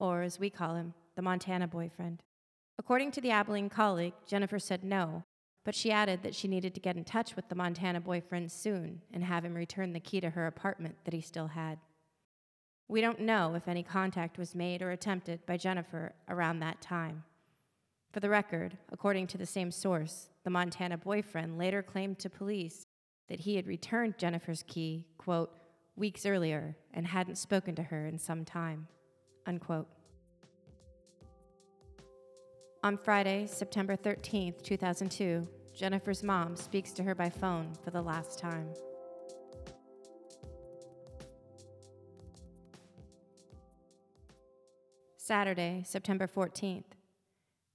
or 0.00 0.22
as 0.22 0.40
we 0.40 0.50
call 0.50 0.74
him, 0.74 0.94
the 1.14 1.22
Montana 1.22 1.68
boyfriend. 1.68 2.24
According 2.78 3.12
to 3.12 3.20
the 3.20 3.30
Abilene 3.30 3.70
colleague, 3.70 4.14
Jennifer 4.26 4.58
said 4.58 4.84
no, 4.84 5.24
but 5.64 5.74
she 5.74 5.90
added 5.90 6.22
that 6.22 6.34
she 6.34 6.48
needed 6.48 6.74
to 6.74 6.80
get 6.80 6.96
in 6.96 7.04
touch 7.04 7.36
with 7.36 7.48
the 7.48 7.54
Montana 7.54 8.00
boyfriend 8.00 8.50
soon 8.52 9.00
and 9.12 9.24
have 9.24 9.44
him 9.44 9.54
return 9.54 9.92
the 9.92 10.00
key 10.00 10.20
to 10.20 10.30
her 10.30 10.46
apartment 10.46 10.96
that 11.04 11.14
he 11.14 11.20
still 11.20 11.48
had. 11.48 11.78
We 12.88 13.00
don't 13.00 13.20
know 13.20 13.54
if 13.54 13.66
any 13.66 13.82
contact 13.82 14.36
was 14.36 14.54
made 14.54 14.82
or 14.82 14.90
attempted 14.90 15.46
by 15.46 15.56
Jennifer 15.56 16.12
around 16.28 16.60
that 16.60 16.82
time. 16.82 17.24
For 18.12 18.20
the 18.20 18.28
record, 18.28 18.76
according 18.92 19.26
to 19.28 19.38
the 19.38 19.46
same 19.46 19.70
source, 19.70 20.28
the 20.44 20.50
Montana 20.50 20.98
boyfriend 20.98 21.56
later 21.56 21.82
claimed 21.82 22.18
to 22.20 22.30
police 22.30 22.86
that 23.28 23.40
he 23.40 23.56
had 23.56 23.66
returned 23.66 24.18
Jennifer's 24.18 24.62
key, 24.66 25.06
quote, 25.16 25.50
weeks 25.96 26.26
earlier 26.26 26.76
and 26.92 27.06
hadn't 27.06 27.36
spoken 27.38 27.74
to 27.76 27.82
her 27.84 28.06
in 28.06 28.18
some 28.18 28.44
time, 28.44 28.86
unquote. 29.46 29.88
On 32.84 32.98
Friday, 32.98 33.46
September 33.46 33.96
13th, 33.96 34.62
2002, 34.62 35.48
Jennifer's 35.74 36.22
mom 36.22 36.54
speaks 36.54 36.92
to 36.92 37.02
her 37.02 37.14
by 37.14 37.30
phone 37.30 37.72
for 37.82 37.90
the 37.90 38.02
last 38.02 38.38
time. 38.38 38.68
Saturday, 45.16 45.82
September 45.86 46.26
14th. 46.26 46.84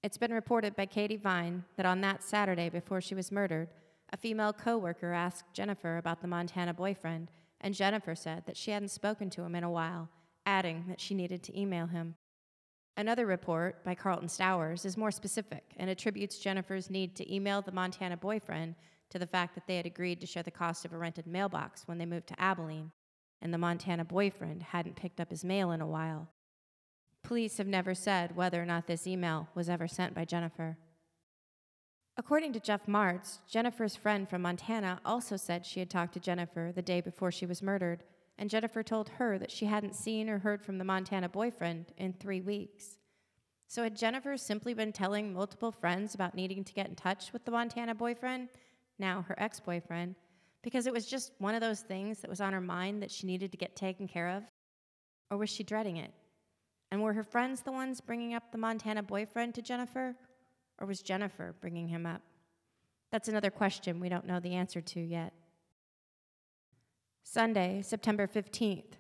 It's 0.04 0.20
been 0.20 0.32
reported 0.32 0.76
by 0.76 0.86
Katie 0.86 1.18
Vine 1.18 1.64
that 1.76 1.88
on 1.88 2.02
that 2.02 2.22
Saturday 2.22 2.70
before 2.70 3.02
she 3.02 3.16
was 3.16 3.32
murdered, 3.32 3.70
a 4.14 4.18
female 4.18 4.54
coworker 4.54 5.12
asked 5.12 5.56
Jennifer 5.56 5.98
about 5.98 6.22
the 6.22 6.28
Montana 6.28 6.76
boyfriend, 6.76 7.32
and 7.60 7.74
Jennifer 7.74 8.14
said 8.14 8.44
that 8.46 8.58
she 8.58 8.70
hadn't 8.70 8.90
spoken 8.90 9.32
to 9.32 9.42
him 9.42 9.56
in 9.56 9.64
a 9.64 9.72
while, 9.72 10.08
adding 10.46 10.86
that 10.88 11.02
she 11.02 11.16
needed 11.16 11.42
to 11.42 11.60
email 11.60 11.88
him. 11.88 12.14
Another 13.00 13.26
report 13.26 13.82
by 13.86 13.96
Carlton 13.96 14.28
Stowers 14.28 14.84
is 14.84 14.98
more 14.98 15.10
specific 15.10 15.64
and 15.78 15.90
attributes 15.90 16.38
Jennifer's 16.38 16.90
need 16.90 17.16
to 17.16 17.34
email 17.34 17.62
the 17.62 17.72
Montana 17.72 18.18
boyfriend 18.18 18.76
to 19.10 19.18
the 19.18 19.26
fact 19.26 19.56
that 19.56 19.66
they 19.68 19.78
had 19.78 19.86
agreed 19.86 20.20
to 20.20 20.28
share 20.28 20.44
the 20.44 20.52
cost 20.52 20.84
of 20.84 20.92
a 20.92 20.98
rented 20.98 21.26
mailbox 21.26 21.84
when 21.86 21.98
they 21.98 22.06
moved 22.06 22.28
to 22.28 22.42
Abilene, 22.42 22.92
and 23.42 23.54
the 23.54 23.58
Montana 23.58 24.04
boyfriend 24.04 24.62
hadn't 24.62 24.98
picked 24.98 25.22
up 25.22 25.30
his 25.30 25.46
mail 25.46 25.72
in 25.72 25.80
a 25.80 25.88
while. 25.88 26.28
Police 27.24 27.58
have 27.58 27.68
never 27.68 27.96
said 27.96 28.36
whether 28.36 28.62
or 28.62 28.66
not 28.66 28.86
this 28.86 29.08
email 29.08 29.48
was 29.56 29.70
ever 29.70 29.88
sent 29.88 30.14
by 30.14 30.26
Jennifer. 30.26 30.78
According 32.18 32.52
to 32.52 32.60
Jeff 32.60 32.86
Martz, 32.86 33.38
Jennifer's 33.50 33.96
friend 33.96 34.30
from 34.30 34.42
Montana 34.42 35.00
also 35.06 35.38
said 35.38 35.66
she 35.66 35.80
had 35.80 35.90
talked 35.90 36.16
to 36.16 36.20
Jennifer 36.20 36.74
the 36.76 36.82
day 36.82 37.00
before 37.00 37.32
she 37.32 37.46
was 37.46 37.62
murdered, 37.62 38.04
and 38.40 38.50
Jennifer 38.50 38.82
told 38.82 39.10
her 39.10 39.38
that 39.38 39.52
she 39.52 39.66
hadn't 39.66 39.96
seen 39.96 40.30
or 40.30 40.40
heard 40.40 40.64
from 40.64 40.78
the 40.78 40.86
Montana 40.86 41.28
boyfriend 41.28 41.92
in 41.98 42.14
three 42.14 42.40
weeks. 42.40 42.98
So 43.68 43.84
had 43.84 43.98
Jennifer 43.98 44.38
simply 44.38 44.74
been 44.74 44.94
telling 44.94 45.34
multiple 45.34 45.74
friends 45.74 46.16
about 46.16 46.34
needing 46.34 46.64
to 46.64 46.74
get 46.74 46.88
in 46.88 46.96
touch 46.96 47.34
with 47.34 47.44
the 47.44 47.52
Montana 47.52 47.94
boyfriend, 47.94 48.48
now 48.98 49.26
her 49.28 49.36
ex 49.38 49.60
boyfriend, 49.60 50.16
because 50.64 50.88
it 50.88 50.94
was 50.94 51.06
just 51.06 51.34
one 51.40 51.54
of 51.54 51.60
those 51.60 51.82
things 51.82 52.22
that 52.22 52.30
was 52.30 52.40
on 52.40 52.54
her 52.54 52.62
mind 52.62 53.04
that 53.04 53.12
she 53.12 53.28
needed 53.28 53.52
to 53.52 53.58
get 53.58 53.76
taken 53.76 54.08
care 54.08 54.30
of? 54.30 54.44
Or 55.30 55.38
was 55.38 55.50
she 55.50 55.64
dreading 55.64 55.98
it? 55.98 56.14
And 56.92 57.04
were 57.04 57.14
her 57.14 57.24
friends 57.24 57.62
the 57.62 57.74
ones 57.74 58.00
bringing 58.00 58.34
up 58.34 58.54
the 58.54 58.58
Montana 58.58 59.04
boyfriend 59.04 59.54
to 59.56 59.62
Jennifer? 59.62 60.16
Or 60.80 60.88
was 60.88 61.02
Jennifer 61.02 61.56
bringing 61.60 61.90
him 61.90 62.06
up? 62.06 62.22
That's 63.12 63.28
another 63.28 63.52
question 63.52 64.00
we 64.00 64.08
don't 64.08 64.26
know 64.26 64.40
the 64.40 64.56
answer 64.56 64.80
to 64.80 65.02
yet. 65.02 65.34
Sunday, 67.32 67.84
September 67.84 68.26
15th. 68.26 68.94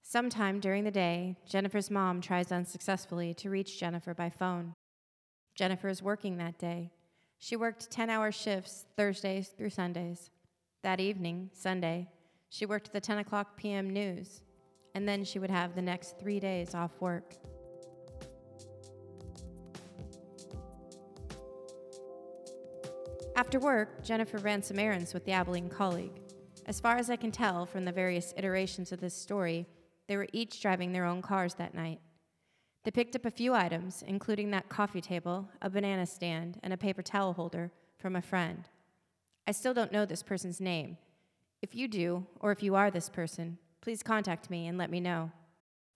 Sometime 0.00 0.58
during 0.58 0.84
the 0.84 0.90
day, 0.90 1.36
Jennifer's 1.46 1.90
mom 1.90 2.22
tries 2.22 2.50
unsuccessfully 2.50 3.34
to 3.34 3.50
reach 3.50 3.78
Jennifer 3.78 4.14
by 4.14 4.30
phone. 4.30 4.72
Jennifer 5.54 5.90
is 5.90 6.02
working 6.02 6.38
that 6.38 6.58
day. 6.58 6.92
She 7.36 7.56
worked 7.56 7.90
10 7.90 8.08
hour 8.08 8.32
shifts 8.32 8.86
Thursdays 8.96 9.48
through 9.48 9.68
Sundays. 9.68 10.30
That 10.82 10.98
evening, 10.98 11.50
Sunday, 11.52 12.08
she 12.48 12.64
worked 12.64 12.90
the 12.90 13.02
10 13.02 13.18
o'clock 13.18 13.58
p.m. 13.58 13.90
news 13.90 14.40
and 14.94 15.06
then 15.06 15.22
she 15.22 15.38
would 15.38 15.50
have 15.50 15.74
the 15.74 15.82
next 15.82 16.18
three 16.18 16.40
days 16.40 16.74
off 16.74 16.92
work. 17.00 17.34
After 23.36 23.58
work, 23.58 24.02
Jennifer 24.02 24.38
ran 24.38 24.62
some 24.62 24.78
errands 24.78 25.12
with 25.12 25.26
the 25.26 25.32
Abilene 25.32 25.68
colleague. 25.68 26.21
As 26.66 26.80
far 26.80 26.96
as 26.96 27.10
I 27.10 27.16
can 27.16 27.32
tell 27.32 27.66
from 27.66 27.84
the 27.84 27.92
various 27.92 28.32
iterations 28.36 28.92
of 28.92 29.00
this 29.00 29.14
story, 29.14 29.66
they 30.06 30.16
were 30.16 30.28
each 30.32 30.60
driving 30.60 30.92
their 30.92 31.04
own 31.04 31.22
cars 31.22 31.54
that 31.54 31.74
night. 31.74 32.00
They 32.84 32.90
picked 32.90 33.16
up 33.16 33.24
a 33.24 33.30
few 33.30 33.54
items, 33.54 34.02
including 34.06 34.50
that 34.50 34.68
coffee 34.68 35.00
table, 35.00 35.48
a 35.60 35.70
banana 35.70 36.06
stand, 36.06 36.58
and 36.62 36.72
a 36.72 36.76
paper 36.76 37.02
towel 37.02 37.32
holder, 37.32 37.70
from 37.96 38.16
a 38.16 38.22
friend. 38.22 38.68
I 39.46 39.52
still 39.52 39.74
don't 39.74 39.92
know 39.92 40.04
this 40.04 40.22
person's 40.22 40.60
name. 40.60 40.96
If 41.62 41.74
you 41.74 41.86
do, 41.86 42.26
or 42.40 42.50
if 42.50 42.62
you 42.62 42.74
are 42.74 42.90
this 42.90 43.08
person, 43.08 43.58
please 43.80 44.02
contact 44.02 44.50
me 44.50 44.66
and 44.66 44.76
let 44.76 44.90
me 44.90 45.00
know. 45.00 45.30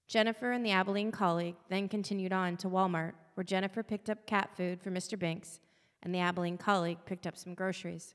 Jennifer 0.06 0.52
and 0.52 0.64
the 0.64 0.70
Abilene 0.70 1.10
colleague 1.10 1.56
then 1.68 1.88
continued 1.88 2.32
on 2.32 2.56
to 2.58 2.68
Walmart, 2.68 3.12
where 3.34 3.44
Jennifer 3.44 3.82
picked 3.82 4.08
up 4.08 4.26
cat 4.26 4.50
food 4.56 4.80
for 4.80 4.90
Mr. 4.90 5.18
Binks 5.18 5.58
and 6.02 6.14
the 6.14 6.20
Abilene 6.20 6.58
colleague 6.58 6.98
picked 7.04 7.26
up 7.26 7.36
some 7.36 7.54
groceries. 7.54 8.14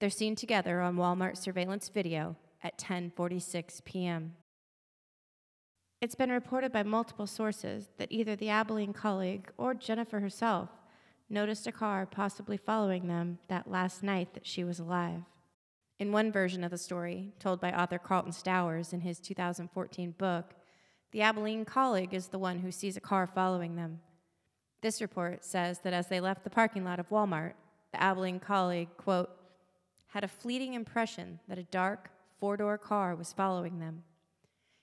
They're 0.00 0.08
seen 0.08 0.34
together 0.34 0.80
on 0.80 0.96
Walmart 0.96 1.36
surveillance 1.36 1.90
video 1.90 2.36
at 2.62 2.78
10:46 2.78 3.84
p.m. 3.84 4.34
It's 6.00 6.14
been 6.14 6.30
reported 6.30 6.72
by 6.72 6.82
multiple 6.82 7.26
sources 7.26 7.90
that 7.98 8.10
either 8.10 8.34
the 8.34 8.48
Abilene 8.48 8.94
colleague 8.94 9.52
or 9.58 9.74
Jennifer 9.74 10.20
herself 10.20 10.70
noticed 11.28 11.66
a 11.66 11.72
car 11.72 12.06
possibly 12.06 12.56
following 12.56 13.08
them 13.08 13.38
that 13.48 13.70
last 13.70 14.02
night 14.02 14.32
that 14.32 14.46
she 14.46 14.64
was 14.64 14.78
alive. 14.78 15.20
In 15.98 16.12
one 16.12 16.32
version 16.32 16.64
of 16.64 16.70
the 16.70 16.78
story, 16.78 17.34
told 17.38 17.60
by 17.60 17.70
author 17.70 17.98
Carlton 17.98 18.32
Stowers 18.32 18.94
in 18.94 19.02
his 19.02 19.20
2014 19.20 20.14
book, 20.16 20.54
the 21.12 21.20
Abilene 21.20 21.66
colleague 21.66 22.14
is 22.14 22.28
the 22.28 22.38
one 22.38 22.60
who 22.60 22.72
sees 22.72 22.96
a 22.96 23.02
car 23.02 23.26
following 23.26 23.76
them. 23.76 24.00
This 24.80 25.02
report 25.02 25.44
says 25.44 25.80
that 25.80 25.92
as 25.92 26.06
they 26.06 26.20
left 26.20 26.42
the 26.42 26.48
parking 26.48 26.86
lot 26.86 26.98
of 26.98 27.10
Walmart, 27.10 27.52
the 27.92 28.02
Abilene 28.02 28.40
colleague, 28.40 28.88
quote, 28.96 29.30
had 30.10 30.24
a 30.24 30.28
fleeting 30.28 30.74
impression 30.74 31.40
that 31.48 31.58
a 31.58 31.64
dark, 31.64 32.10
four 32.38 32.56
door 32.56 32.78
car 32.78 33.14
was 33.14 33.32
following 33.32 33.78
them. 33.78 34.02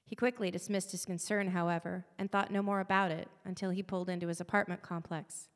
He 0.05 0.15
quickly 0.15 0.49
dismissed 0.49 0.91
his 0.91 1.03
concern, 1.03 1.49
however, 1.49 2.05
and 2.17 2.31
thought 2.31 2.49
no 2.49 2.61
more 2.61 2.79
about 2.79 3.11
it 3.11 3.27
until 3.43 3.71
he 3.71 3.83
pulled 3.83 4.09
into 4.09 4.29
his 4.29 4.39
apartment 4.39 4.81
complex. 4.81 5.49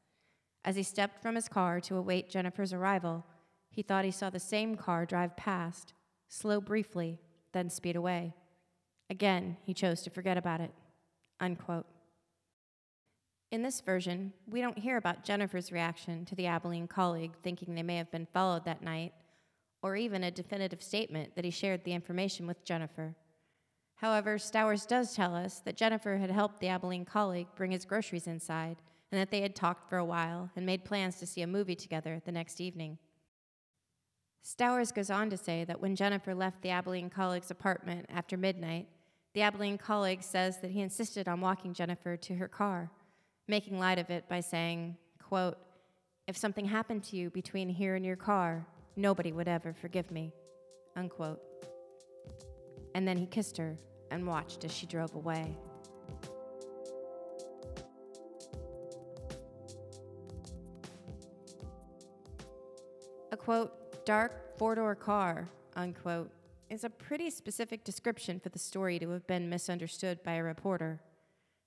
As 0.66 0.76
he 0.76 0.84
stepped 0.84 1.22
from 1.22 1.36
his 1.36 1.48
car 1.48 1.80
to 1.82 1.96
await 1.96 2.30
Jennifer's 2.30 2.74
arrival, 2.74 3.26
he 3.70 3.82
thought 3.82 4.04
he 4.04 4.12
saw 4.12 4.30
the 4.30 4.40
same 4.40 4.76
car 4.76 5.06
drive 5.06 5.38
past, 5.38 5.94
slow 6.28 6.60
briefly, 6.60 7.20
then 7.54 7.70
speed 7.70 7.96
away. 7.96 8.34
Again, 9.10 9.56
he 9.64 9.74
chose 9.74 10.02
to 10.02 10.10
forget 10.10 10.38
about 10.38 10.60
it. 10.60 10.72
Unquote. 11.40 11.88
In 13.52 13.64
this 13.64 13.82
version, 13.82 14.34
we 14.50 14.62
don't 14.62 14.78
hear 14.78 14.98
about 14.98 15.24
Jennifer's 15.24 15.72
reaction 15.72 16.26
to 16.26 16.36
the 16.36 16.48
Abilene 16.48 16.88
colleague 16.88 17.34
thinking 17.42 17.74
they 17.74 17.84
may 17.84 17.98
have 17.98 18.12
been 18.12 18.28
followed 18.34 18.66
that 18.66 18.82
night, 18.82 19.14
or 19.82 19.96
even 19.96 20.24
a 20.24 20.32
definitive 20.32 20.82
statement 20.82 21.36
that 21.36 21.46
he 21.46 21.52
shared 21.52 21.84
the 21.84 21.94
information 21.94 22.48
with 22.48 22.64
Jennifer. 22.64 23.16
However, 23.96 24.38
Stowers 24.38 24.88
does 24.88 25.16
tell 25.16 25.36
us 25.36 25.60
that 25.60 25.78
Jennifer 25.78 26.18
had 26.18 26.32
helped 26.32 26.60
the 26.60 26.68
Abilene 26.68 27.06
colleague 27.06 27.48
bring 27.56 27.72
his 27.72 27.86
groceries 27.86 28.28
inside 28.28 28.78
and 29.12 29.20
that 29.20 29.30
they 29.30 29.42
had 29.42 29.56
talked 29.56 29.90
for 29.90 29.98
a 29.98 30.06
while 30.06 30.50
and 30.56 30.66
made 30.66 30.86
plans 30.86 31.18
to 31.18 31.28
see 31.28 31.42
a 31.42 31.48
movie 31.48 31.76
together 31.76 32.22
the 32.26 32.32
next 32.32 32.62
evening. 32.62 32.98
Stowers 34.44 34.92
goes 34.92 35.12
on 35.12 35.30
to 35.30 35.38
say 35.38 35.64
that 35.66 35.82
when 35.82 35.96
Jennifer 35.96 36.34
left 36.34 36.62
the 36.62 36.70
Abilene 36.70 37.10
colleague's 37.10 37.52
apartment 37.52 38.08
after 38.10 38.38
midnight, 38.38 38.88
the 39.34 39.44
Abilene 39.44 39.78
colleague 39.78 40.24
says 40.24 40.58
that 40.62 40.72
he 40.72 40.82
insisted 40.82 41.28
on 41.28 41.42
walking 41.42 41.74
Jennifer 41.74 42.18
to 42.18 42.36
her 42.36 42.48
car, 42.48 42.90
making 43.48 43.80
light 43.80 44.00
of 44.00 44.10
it 44.10 44.28
by 44.28 44.40
saying, 44.40 44.98
quote, 45.22 45.58
If 46.28 46.36
something 46.38 46.66
happened 46.66 47.04
to 47.06 47.18
you 47.18 47.30
between 47.30 47.70
here 47.70 47.96
and 47.96 48.06
your 48.06 48.16
car, 48.16 48.66
nobody 48.96 49.32
would 49.32 49.48
ever 49.48 49.74
forgive 49.74 50.12
me, 50.12 50.34
unquote. 50.96 51.42
And 52.96 53.08
then 53.08 53.18
he 53.18 53.26
kissed 53.26 53.58
her 53.58 53.78
and 54.12 54.28
watched 54.28 54.66
as 54.66 54.72
she 54.74 54.86
drove 54.86 55.16
away. 55.16 55.56
A 63.32 63.38
quote, 63.38 64.06
dark 64.06 64.58
four 64.58 64.76
door 64.76 64.96
car, 64.96 65.50
unquote, 65.76 66.32
is 66.70 66.84
a 66.84 66.90
pretty 66.90 67.30
specific 67.30 67.84
description 67.84 68.40
for 68.40 68.50
the 68.50 68.60
story 68.60 69.00
to 69.00 69.10
have 69.10 69.26
been 69.28 69.50
misunderstood 69.50 70.22
by 70.24 70.34
a 70.34 70.44
reporter. 70.44 71.02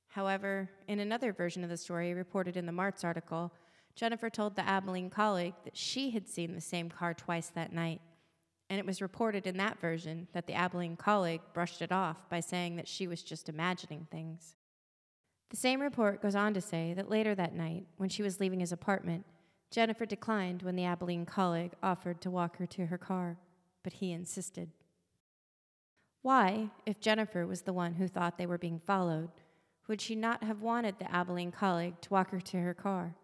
However, 0.09 0.71
in 0.89 1.01
another 1.01 1.33
version 1.33 1.65
of 1.65 1.71
the 1.71 1.77
story 1.77 2.15
reported 2.15 2.57
in 2.57 2.67
the 2.67 2.73
Martz 2.73 3.05
article, 3.05 3.53
Jennifer 3.95 4.29
told 4.29 4.57
the 4.57 4.67
Abilene 4.67 5.11
colleague 5.11 5.55
that 5.65 5.77
she 5.77 6.11
had 6.11 6.29
seen 6.29 6.55
the 6.55 6.61
same 6.61 6.91
car 6.91 7.15
twice 7.15 7.49
that 7.49 7.73
night 7.73 8.01
and 8.71 8.79
it 8.79 8.87
was 8.87 9.03
reported 9.03 9.47
in 9.47 9.57
that 9.59 9.81
version 9.81 10.27
that 10.33 10.47
the 10.47 10.55
Abilene 10.55 10.97
colleague 10.97 11.43
brushed 11.53 11.83
it 11.83 11.93
off 11.93 12.29
by 12.29 12.41
saying 12.41 12.77
that 12.77 12.89
she 12.89 13.07
was 13.07 13.23
just 13.23 13.49
imagining 13.49 14.07
things. 14.11 14.57
The 15.51 15.57
same 15.57 15.81
report 15.81 16.23
goes 16.23 16.35
on 16.35 16.55
to 16.55 16.61
say 16.61 16.95
that 16.95 17.11
later 17.11 17.35
that 17.35 17.55
night, 17.55 17.87
when 17.99 18.09
she 18.09 18.23
was 18.23 18.41
leaving 18.41 18.61
his 18.61 18.73
apartment, 18.73 19.27
Jennifer 19.71 20.07
declined 20.07 20.63
when 20.63 20.77
the 20.77 20.85
Abilene 20.85 21.27
colleague 21.27 21.73
offered 21.83 22.21
to 22.23 22.31
walk 22.31 22.57
her 22.57 22.67
to 22.67 22.87
her 22.87 22.99
car, 22.99 23.37
but 23.83 23.95
he 23.95 24.13
insisted. 24.13 24.71
Why, 26.23 26.71
if 26.87 27.01
Jennifer 27.01 27.47
was 27.47 27.63
the 27.63 27.73
one 27.73 27.95
who 27.95 28.09
thought 28.09 28.39
they 28.39 28.47
were 28.47 28.59
being 28.59 28.81
followed, 28.81 29.31
would 29.87 30.01
she 30.01 30.15
not 30.15 30.43
have 30.43 30.63
wanted 30.63 30.99
the 30.99 31.15
Abilene 31.15 31.53
colleague 31.53 32.01
to 32.01 32.11
walk 32.11 32.31
her 32.31 32.41
to 32.41 32.57
her 32.57 32.73
car, 32.73 33.15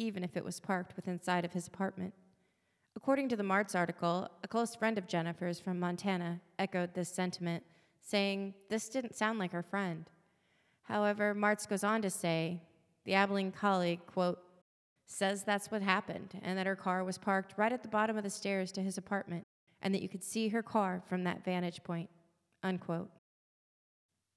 even 0.00 0.24
if 0.24 0.36
it 0.36 0.44
was 0.44 0.60
parked 0.60 0.96
within 0.96 1.20
sight 1.20 1.44
of 1.44 1.52
his 1.52 1.68
apartment? 1.68 2.14
According 2.96 3.28
to 3.28 3.36
the 3.36 3.44
Martz 3.44 3.76
article, 3.76 4.28
a 4.42 4.48
close 4.48 4.74
friend 4.74 4.98
of 4.98 5.06
Jennifer's 5.06 5.60
from 5.60 5.78
Montana 5.78 6.40
echoed 6.58 6.94
this 6.94 7.08
sentiment, 7.08 7.62
saying, 8.00 8.54
This 8.68 8.88
didn't 8.88 9.14
sound 9.14 9.38
like 9.38 9.52
her 9.52 9.62
friend. 9.62 10.06
However, 10.82 11.34
Martz 11.34 11.68
goes 11.68 11.84
on 11.84 12.02
to 12.02 12.10
say, 12.10 12.60
the 13.04 13.14
Abilene 13.14 13.52
colleague, 13.52 14.00
quote, 14.06 14.40
says 15.06 15.42
that's 15.42 15.70
what 15.70 15.82
happened 15.82 16.38
and 16.42 16.56
that 16.56 16.66
her 16.66 16.76
car 16.76 17.02
was 17.02 17.18
parked 17.18 17.54
right 17.56 17.72
at 17.72 17.82
the 17.82 17.88
bottom 17.88 18.16
of 18.16 18.22
the 18.22 18.30
stairs 18.30 18.70
to 18.72 18.82
his 18.82 18.98
apartment 18.98 19.44
and 19.82 19.94
that 19.94 20.02
you 20.02 20.08
could 20.08 20.22
see 20.22 20.48
her 20.48 20.62
car 20.62 21.02
from 21.08 21.24
that 21.24 21.44
vantage 21.44 21.82
point, 21.82 22.08
unquote. 22.62 23.10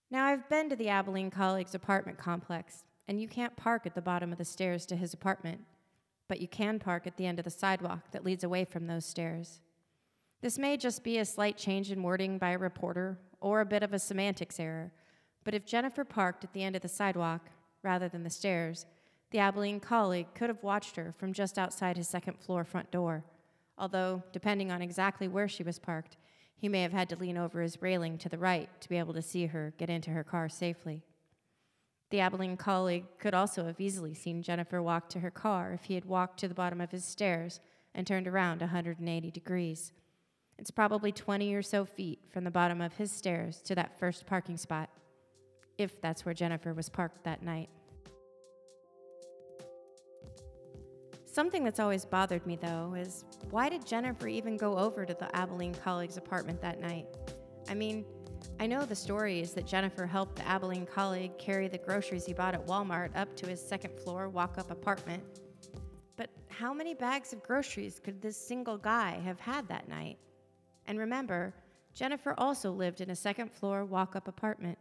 Now, 0.09 0.25
I've 0.25 0.47
been 0.49 0.69
to 0.69 0.75
the 0.75 0.89
Abilene 0.89 1.31
colleague's 1.31 1.75
apartment 1.75 2.17
complex, 2.17 2.83
and 3.07 3.21
you 3.21 3.27
can't 3.27 3.55
park 3.55 3.85
at 3.85 3.95
the 3.95 4.01
bottom 4.01 4.31
of 4.31 4.37
the 4.37 4.45
stairs 4.45 4.85
to 4.85 4.95
his 4.95 5.13
apartment 5.13 5.61
but 6.27 6.41
you 6.41 6.47
can 6.47 6.79
park 6.79 7.05
at 7.05 7.17
the 7.17 7.25
end 7.25 7.39
of 7.39 7.45
the 7.45 7.51
sidewalk 7.51 8.11
that 8.11 8.23
leads 8.23 8.43
away 8.43 8.65
from 8.65 8.87
those 8.87 9.05
stairs. 9.05 9.61
This 10.41 10.57
may 10.57 10.77
just 10.77 11.03
be 11.03 11.19
a 11.19 11.25
slight 11.25 11.57
change 11.57 11.91
in 11.91 12.03
wording 12.03 12.37
by 12.37 12.51
a 12.51 12.57
reporter 12.57 13.19
or 13.39 13.61
a 13.61 13.65
bit 13.65 13.83
of 13.83 13.93
a 13.93 13.99
semantics 13.99 14.59
error, 14.59 14.91
but 15.43 15.53
if 15.53 15.65
Jennifer 15.65 16.03
parked 16.03 16.43
at 16.43 16.53
the 16.53 16.63
end 16.63 16.75
of 16.75 16.81
the 16.81 16.87
sidewalk 16.87 17.49
rather 17.81 18.09
than 18.09 18.23
the 18.23 18.29
stairs, 18.29 18.85
the 19.31 19.39
Abilene 19.39 19.79
colleague 19.79 20.33
could 20.33 20.49
have 20.49 20.63
watched 20.63 20.95
her 20.95 21.11
from 21.11 21.33
just 21.33 21.57
outside 21.57 21.97
his 21.97 22.07
second 22.07 22.39
floor 22.39 22.63
front 22.63 22.89
door, 22.91 23.23
although, 23.77 24.23
depending 24.31 24.71
on 24.71 24.81
exactly 24.81 25.27
where 25.27 25.47
she 25.47 25.63
was 25.63 25.79
parked, 25.79 26.17
he 26.55 26.69
may 26.69 26.81
have 26.81 26.93
had 26.93 27.09
to 27.09 27.15
lean 27.15 27.37
over 27.37 27.61
his 27.61 27.81
railing 27.81 28.17
to 28.17 28.29
the 28.29 28.37
right 28.37 28.69
to 28.79 28.87
be 28.89 28.97
able 28.97 29.13
to 29.13 29.21
see 29.21 29.47
her 29.47 29.73
get 29.77 29.89
into 29.89 30.11
her 30.11 30.23
car 30.23 30.47
safely. 30.47 31.03
The 32.13 32.19
Abilene 32.19 32.57
colleague 32.57 33.05
could 33.17 33.33
also 33.33 33.65
have 33.65 33.81
easily 33.81 34.13
seen 34.13 34.43
Jennifer 34.43 34.83
walk 34.83 35.09
to 35.09 35.19
her 35.21 35.31
car 35.31 35.73
if 35.73 35.85
he 35.85 35.95
had 35.95 36.05
walked 36.05 36.39
to 36.41 36.47
the 36.47 36.53
bottom 36.53 36.79
of 36.79 36.91
his 36.91 37.03
stairs 37.03 37.59
and 37.95 38.05
turned 38.05 38.27
around 38.27 38.61
180 38.61 39.31
degrees. 39.31 39.93
It's 40.59 40.69
probably 40.69 41.11
20 41.11 41.55
or 41.55 41.63
so 41.63 41.85
feet 41.85 42.19
from 42.29 42.43
the 42.43 42.51
bottom 42.51 42.81
of 42.81 42.93
his 42.93 43.11
stairs 43.11 43.63
to 43.63 43.73
that 43.73 43.97
first 43.97 44.27
parking 44.27 44.57
spot, 44.57 44.91
if 45.79 45.99
that's 46.01 46.23
where 46.23 46.35
Jennifer 46.35 46.75
was 46.75 46.87
parked 46.87 47.23
that 47.23 47.41
night. 47.41 47.71
Something 51.25 51.63
that's 51.63 51.79
always 51.79 52.05
bothered 52.05 52.45
me, 52.45 52.57
though, 52.57 52.93
is 52.95 53.25
why 53.49 53.69
did 53.69 53.87
Jennifer 53.87 54.27
even 54.27 54.55
go 54.55 54.77
over 54.77 55.03
to 55.03 55.15
the 55.15 55.35
Abilene 55.35 55.73
colleague's 55.73 56.17
apartment 56.17 56.61
that 56.61 56.79
night? 56.79 57.07
I 57.67 57.73
mean, 57.73 58.05
I 58.59 58.67
know 58.67 58.85
the 58.85 58.95
story 58.95 59.41
is 59.41 59.53
that 59.53 59.67
Jennifer 59.67 60.05
helped 60.05 60.37
the 60.37 60.47
Abilene 60.47 60.85
colleague 60.85 61.37
carry 61.37 61.67
the 61.67 61.77
groceries 61.77 62.25
he 62.25 62.33
bought 62.33 62.53
at 62.53 62.65
Walmart 62.65 63.15
up 63.15 63.35
to 63.37 63.47
his 63.47 63.61
second 63.61 63.97
floor 63.99 64.29
walk 64.29 64.57
up 64.57 64.71
apartment. 64.71 65.23
But 66.15 66.29
how 66.49 66.73
many 66.73 66.93
bags 66.93 67.33
of 67.33 67.43
groceries 67.43 67.99
could 67.99 68.21
this 68.21 68.37
single 68.37 68.77
guy 68.77 69.19
have 69.23 69.39
had 69.39 69.67
that 69.67 69.89
night? 69.89 70.17
And 70.85 70.99
remember, 70.99 71.53
Jennifer 71.93 72.33
also 72.37 72.71
lived 72.71 73.01
in 73.01 73.09
a 73.09 73.15
second 73.15 73.51
floor 73.51 73.85
walk 73.85 74.15
up 74.15 74.27
apartment. 74.27 74.77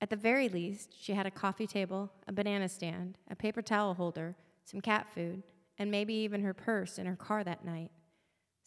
At 0.00 0.10
the 0.10 0.16
very 0.16 0.48
least, 0.48 0.94
she 1.00 1.12
had 1.12 1.26
a 1.26 1.30
coffee 1.30 1.66
table, 1.66 2.12
a 2.28 2.32
banana 2.32 2.68
stand, 2.68 3.18
a 3.30 3.36
paper 3.36 3.62
towel 3.62 3.94
holder, 3.94 4.36
some 4.64 4.80
cat 4.80 5.06
food, 5.14 5.42
and 5.78 5.90
maybe 5.90 6.14
even 6.14 6.42
her 6.42 6.54
purse 6.54 6.98
in 6.98 7.06
her 7.06 7.16
car 7.16 7.44
that 7.44 7.64
night. 7.64 7.90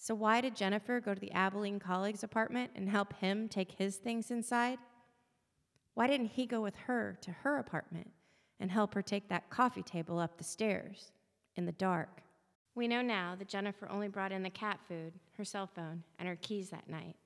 So, 0.01 0.15
why 0.15 0.39
did 0.39 0.55
Jennifer 0.55 1.01
go 1.01 1.13
to 1.13 1.19
the 1.19 1.33
Abilene 1.33 1.77
colleague's 1.77 2.23
apartment 2.23 2.71
and 2.73 2.87
help 2.87 3.11
him 3.17 3.49
take 3.49 3.73
his 3.73 3.97
things 3.97 4.31
inside? 4.31 4.79
Why 5.93 6.07
didn't 6.07 6.27
he 6.27 6.45
go 6.45 6.61
with 6.61 6.75
her 6.87 7.17
to 7.19 7.31
her 7.31 7.57
apartment 7.57 8.09
and 8.61 8.71
help 8.71 8.93
her 8.93 9.01
take 9.01 9.27
that 9.27 9.49
coffee 9.49 9.83
table 9.83 10.17
up 10.17 10.37
the 10.37 10.45
stairs 10.45 11.11
in 11.57 11.65
the 11.65 11.73
dark? 11.73 12.21
We 12.75 12.87
know 12.87 13.01
now 13.01 13.35
that 13.37 13.49
Jennifer 13.49 13.89
only 13.89 14.07
brought 14.07 14.31
in 14.31 14.41
the 14.41 14.49
cat 14.49 14.79
food, 14.87 15.11
her 15.37 15.43
cell 15.43 15.67
phone, 15.67 16.03
and 16.17 16.29
her 16.29 16.37
keys 16.37 16.69
that 16.69 16.87
night, 16.87 17.17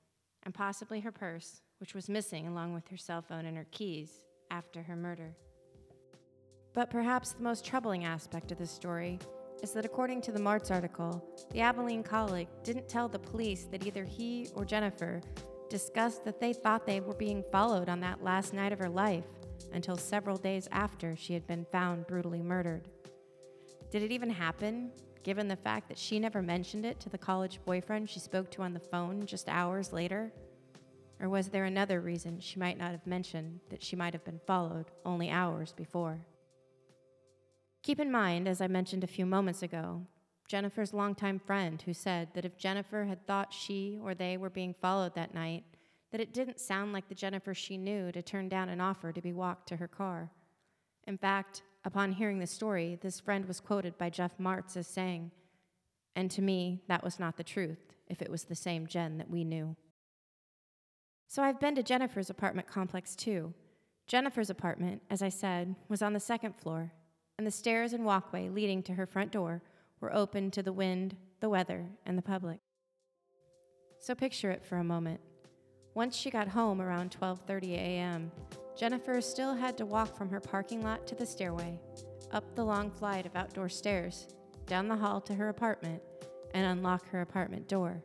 and 0.42 0.52
possibly 0.52 1.00
her 1.02 1.12
purse, 1.12 1.62
which 1.78 1.94
was 1.94 2.10
missing 2.10 2.48
along 2.48 2.74
with 2.74 2.88
her 2.88 2.98
cell 2.98 3.22
phone 3.22 3.46
and 3.46 3.56
her 3.56 3.68
keys 3.70 4.26
after 4.50 4.82
her 4.82 4.96
murder. 4.96 5.36
But 6.74 6.90
perhaps 6.90 7.34
the 7.34 7.44
most 7.44 7.64
troubling 7.66 8.04
aspect 8.04 8.52
of 8.52 8.58
this 8.58 8.72
story 8.72 9.20
is 9.64 9.72
that 9.72 9.86
according 9.86 10.22
to 10.22 10.32
the 10.32 10.40
Martz 10.40 10.70
article, 10.70 11.24
the 11.52 11.62
Abilene 11.62 12.04
colleague 12.04 12.50
didn't 12.64 12.90
tell 12.90 13.08
the 13.08 13.18
police 13.18 13.64
that 13.72 13.88
either 13.88 14.04
he 14.04 14.50
or 14.54 14.66
Jennifer 14.66 15.22
discussed 15.70 16.26
that 16.26 16.40
they 16.40 16.54
thought 16.54 16.86
they 16.86 17.00
were 17.00 17.16
being 17.16 17.44
followed 17.52 17.90
on 17.90 18.02
that 18.02 18.22
last 18.22 18.54
night 18.54 18.74
of 18.74 18.80
her 18.80 18.90
life 18.90 19.24
until 19.72 19.96
several 19.98 20.38
days 20.38 20.68
after 20.72 21.16
she 21.16 21.34
had 21.34 21.48
been 21.48 21.66
found 21.72 22.06
brutally 22.06 22.42
murdered. 22.42 22.90
Did 23.90 24.04
it 24.04 24.12
even 24.12 24.30
happen? 24.30 24.92
given 25.24 25.48
the 25.48 25.56
fact 25.56 25.88
that 25.88 25.98
she 25.98 26.20
never 26.20 26.42
mentioned 26.42 26.86
it 26.86 27.00
to 27.00 27.10
the 27.10 27.18
college 27.18 27.60
boyfriend 27.66 28.10
she 28.10 28.20
spoke 28.20 28.52
to 28.52 28.62
on 28.62 28.74
the 28.74 28.80
phone 28.80 29.26
just 29.26 29.48
hours 29.48 29.94
later? 29.94 30.32
Or 31.20 31.30
was 31.30 31.48
there 31.48 31.64
another 31.64 32.02
reason 32.02 32.40
she 32.40 32.60
might 32.60 32.78
not 32.78 32.92
have 32.92 33.08
mentioned 33.08 33.62
that 33.70 33.82
she 33.82 33.96
might 33.96 34.14
have 34.14 34.26
been 34.26 34.42
followed 34.46 34.88
only 35.06 35.30
hours 35.30 35.72
before? 35.72 36.20
Keep 37.84 38.00
in 38.00 38.10
mind, 38.10 38.48
as 38.48 38.62
I 38.62 38.68
mentioned 38.68 39.04
a 39.04 39.08
few 39.08 39.26
moments 39.26 39.62
ago, 39.62 40.02
Jennifer's 40.48 40.94
longtime 40.94 41.38
friend 41.38 41.82
who 41.82 41.94
said 41.94 42.30
that 42.34 42.46
if 42.46 42.58
Jennifer 42.58 43.04
had 43.04 43.28
thought 43.28 43.54
she 43.54 44.00
or 44.02 44.16
they 44.16 44.38
were 44.38 44.50
being 44.50 44.74
followed 44.74 45.16
that 45.16 45.34
night, 45.34 45.66
that 46.12 46.22
it 46.22 46.34
didn't 46.34 46.62
sound 46.62 46.94
like 46.94 47.10
the 47.10 47.16
Jennifer 47.16 47.54
she 47.54 47.76
knew 47.76 48.12
to 48.14 48.22
turn 48.22 48.48
down 48.48 48.70
an 48.70 48.80
offer 48.80 49.12
to 49.12 49.22
be 49.22 49.34
walked 49.34 49.68
to 49.68 49.76
her 49.76 49.88
car. 49.88 50.32
In 51.06 51.18
fact, 51.18 51.64
upon 51.84 52.14
hearing 52.14 52.40
the 52.40 52.48
story, 52.48 52.98
this 53.02 53.20
friend 53.20 53.46
was 53.46 53.60
quoted 53.60 53.98
by 53.98 54.10
Jeff 54.10 54.38
Martz 54.38 54.78
as 54.78 54.88
saying, 54.88 55.32
And 56.16 56.32
to 56.32 56.42
me, 56.42 56.84
that 56.88 57.04
was 57.04 57.20
not 57.20 57.36
the 57.36 57.44
truth, 57.44 57.94
if 58.08 58.22
it 58.22 58.32
was 58.32 58.44
the 58.44 58.56
same 58.56 58.88
Jen 58.88 59.18
that 59.18 59.30
we 59.30 59.44
knew. 59.44 59.76
So 61.28 61.44
I've 61.44 61.60
been 61.60 61.76
to 61.76 61.84
Jennifer's 61.84 62.30
apartment 62.30 62.68
complex 62.68 63.14
too. 63.14 63.54
Jennifer's 64.08 64.50
apartment, 64.50 65.02
as 65.10 65.22
I 65.22 65.30
said, 65.30 65.76
was 65.90 66.02
on 66.02 66.14
the 66.14 66.20
second 66.20 66.56
floor, 66.56 66.94
and 67.38 67.48
the 67.48 67.52
stairs 67.52 67.94
and 67.94 68.06
walkway 68.06 68.50
leading 68.50 68.84
to 68.84 68.94
her 68.94 69.06
front 69.06 69.32
door 69.32 69.62
were 70.00 70.14
open 70.14 70.52
to 70.52 70.64
the 70.64 70.74
wind, 70.74 71.16
the 71.40 71.50
weather, 71.50 71.88
and 72.06 72.18
the 72.18 72.22
public. 72.22 72.60
So 74.00 74.14
picture 74.14 74.52
it 74.52 74.66
for 74.66 74.78
a 74.78 74.84
moment. 74.84 75.22
Once 75.94 76.16
she 76.16 76.30
got 76.30 76.48
home 76.48 76.82
around 76.82 77.16
12:30 77.18 77.74
a.m., 77.74 78.32
Jennifer 78.76 79.22
still 79.22 79.54
had 79.54 79.78
to 79.78 79.86
walk 79.86 80.18
from 80.18 80.30
her 80.30 80.40
parking 80.40 80.82
lot 80.82 81.06
to 81.08 81.16
the 81.16 81.26
stairway, 81.26 81.80
up 82.32 82.56
the 82.56 82.64
long 82.64 82.90
flight 82.90 83.26
of 83.26 83.36
outdoor 83.36 83.70
stairs, 83.70 84.28
down 84.66 84.88
the 84.88 84.96
hall 84.96 85.22
to 85.22 85.36
her 85.36 85.50
apartment, 85.50 86.02
and 86.54 86.66
unlock 86.66 87.08
her 87.10 87.22
apartment 87.22 87.68
door, 87.68 88.04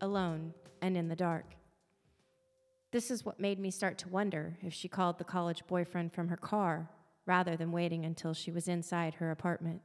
alone 0.00 0.52
and 0.82 0.96
in 0.96 1.08
the 1.08 1.16
dark. 1.16 1.54
This 2.90 3.10
is 3.10 3.24
what 3.24 3.38
made 3.38 3.60
me 3.60 3.70
start 3.70 3.98
to 3.98 4.08
wonder 4.08 4.56
if 4.62 4.72
she 4.72 4.88
called 4.88 5.18
the 5.18 5.24
college 5.24 5.64
boyfriend 5.66 6.12
from 6.12 6.28
her 6.28 6.36
car 6.36 6.90
rather 7.30 7.56
than 7.56 7.70
waiting 7.70 8.04
until 8.04 8.34
she 8.34 8.50
was 8.50 8.66
inside 8.66 9.14
her 9.14 9.30
apartment. 9.30 9.82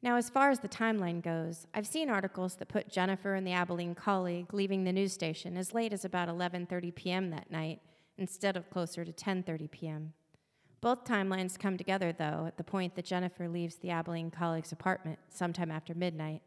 Now, 0.00 0.14
as 0.16 0.30
far 0.30 0.50
as 0.50 0.60
the 0.60 0.68
timeline 0.68 1.20
goes, 1.20 1.66
I've 1.74 1.88
seen 1.88 2.08
articles 2.08 2.54
that 2.54 2.68
put 2.68 2.88
Jennifer 2.88 3.34
and 3.34 3.44
the 3.44 3.52
Abilene 3.52 3.96
colleague 3.96 4.54
leaving 4.54 4.84
the 4.84 4.92
news 4.92 5.12
station 5.12 5.56
as 5.56 5.74
late 5.74 5.92
as 5.92 6.04
about 6.04 6.28
11:30 6.28 6.94
p.m. 6.94 7.30
that 7.30 7.50
night 7.50 7.80
instead 8.16 8.56
of 8.56 8.70
closer 8.70 9.04
to 9.04 9.12
10:30 9.12 9.68
p.m. 9.72 10.12
Both 10.80 11.04
timelines 11.04 11.58
come 11.58 11.76
together 11.76 12.12
though 12.12 12.44
at 12.46 12.56
the 12.56 12.70
point 12.74 12.94
that 12.94 13.04
Jennifer 13.04 13.48
leaves 13.48 13.74
the 13.74 13.90
Abilene 13.90 14.30
colleague's 14.30 14.70
apartment 14.70 15.18
sometime 15.30 15.72
after 15.72 15.96
midnight, 15.96 16.42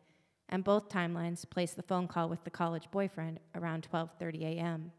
and 0.47 0.63
both 0.63 0.87
timelines 0.87 1.47
place 1.47 1.73
the 1.73 1.89
phone 1.91 2.07
call 2.07 2.29
with 2.29 2.45
the 2.45 2.57
college 2.61 2.89
boyfriend 2.89 3.41
around 3.53 3.85
12:30 3.91 4.43
a.m. 4.43 4.93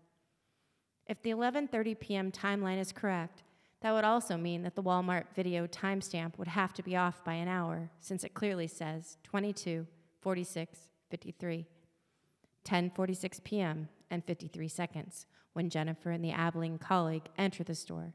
If 1.07 1.23
the 1.23 1.31
11:30 1.31 1.99
p.m. 1.99 2.31
timeline 2.31 2.79
is 2.79 2.93
correct, 2.93 3.43
that 3.85 3.92
would 3.92 4.05
also 4.05 4.38
mean 4.38 4.62
that 4.62 4.75
the 4.77 4.83
Walmart 4.83 5.25
video 5.37 5.66
timestamp 5.66 6.38
would 6.38 6.49
have 6.49 6.73
to 6.73 6.83
be 6.83 6.97
off 6.97 7.23
by 7.23 7.35
an 7.35 7.49
hour, 7.49 7.90
since 8.01 8.25
it 8.25 8.33
clearly 8.33 8.66
says 8.66 9.18
22, 9.25 9.87
46, 10.23 10.79
53. 11.11 11.66
10:46 12.64 13.44
p.m. 13.44 13.90
and 14.11 14.25
53 14.25 14.68
seconds 14.68 15.27
when 15.53 15.68
Jennifer 15.68 16.11
and 16.11 16.25
the 16.25 16.33
Abilene 16.33 16.79
colleague 16.79 17.29
enter 17.37 17.62
the 17.62 17.75
store, 17.75 18.14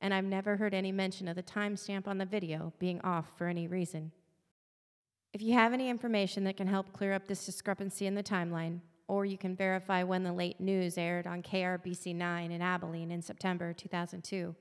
and 0.00 0.14
I've 0.14 0.22
never 0.22 0.56
heard 0.56 0.72
any 0.72 0.92
mention 0.92 1.26
of 1.26 1.34
the 1.34 1.42
timestamp 1.42 2.06
on 2.06 2.18
the 2.18 2.24
video 2.24 2.72
being 2.78 3.00
off 3.00 3.26
for 3.36 3.48
any 3.48 3.66
reason. 3.66 4.12
If 5.32 5.42
you 5.42 5.52
have 5.54 5.72
any 5.72 5.88
information 5.88 6.44
that 6.44 6.56
can 6.56 6.68
help 6.68 6.92
clear 6.92 7.12
up 7.12 7.26
this 7.26 7.44
discrepancy 7.44 8.06
in 8.06 8.14
the 8.14 8.22
timeline, 8.22 8.82
or 9.08 9.24
you 9.24 9.36
can 9.36 9.56
verify 9.56 10.04
when 10.04 10.22
the 10.22 10.32
late 10.32 10.60
news 10.60 10.96
aired 10.96 11.26
on 11.26 11.42
KRBC 11.42 12.14
9 12.14 12.52
in 12.52 12.62
Abilene 12.62 13.10
in 13.10 13.20
September 13.20 13.72
2002, 13.72 14.54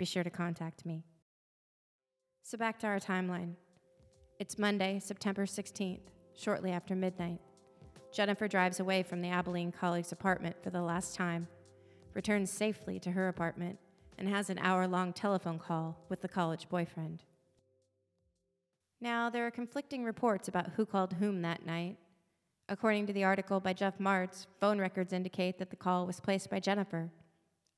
be 0.00 0.06
sure 0.06 0.24
to 0.24 0.30
contact 0.30 0.86
me. 0.86 1.04
So, 2.42 2.56
back 2.56 2.78
to 2.78 2.86
our 2.86 2.98
timeline. 2.98 3.52
It's 4.38 4.58
Monday, 4.58 4.98
September 4.98 5.44
16th, 5.44 6.08
shortly 6.34 6.72
after 6.72 6.96
midnight. 6.96 7.38
Jennifer 8.10 8.48
drives 8.48 8.80
away 8.80 9.02
from 9.02 9.20
the 9.20 9.28
Abilene 9.28 9.70
colleague's 9.70 10.10
apartment 10.10 10.56
for 10.62 10.70
the 10.70 10.80
last 10.80 11.14
time, 11.14 11.48
returns 12.14 12.50
safely 12.50 12.98
to 12.98 13.10
her 13.10 13.28
apartment, 13.28 13.78
and 14.16 14.26
has 14.26 14.48
an 14.48 14.58
hour 14.60 14.88
long 14.88 15.12
telephone 15.12 15.58
call 15.58 15.98
with 16.08 16.22
the 16.22 16.28
college 16.28 16.70
boyfriend. 16.70 17.22
Now, 19.02 19.28
there 19.28 19.46
are 19.46 19.50
conflicting 19.50 20.02
reports 20.02 20.48
about 20.48 20.70
who 20.76 20.86
called 20.86 21.12
whom 21.20 21.42
that 21.42 21.66
night. 21.66 21.98
According 22.70 23.06
to 23.08 23.12
the 23.12 23.24
article 23.24 23.60
by 23.60 23.74
Jeff 23.74 23.98
Martz, 23.98 24.46
phone 24.60 24.78
records 24.78 25.12
indicate 25.12 25.58
that 25.58 25.68
the 25.68 25.76
call 25.76 26.06
was 26.06 26.20
placed 26.20 26.48
by 26.48 26.58
Jennifer. 26.58 27.10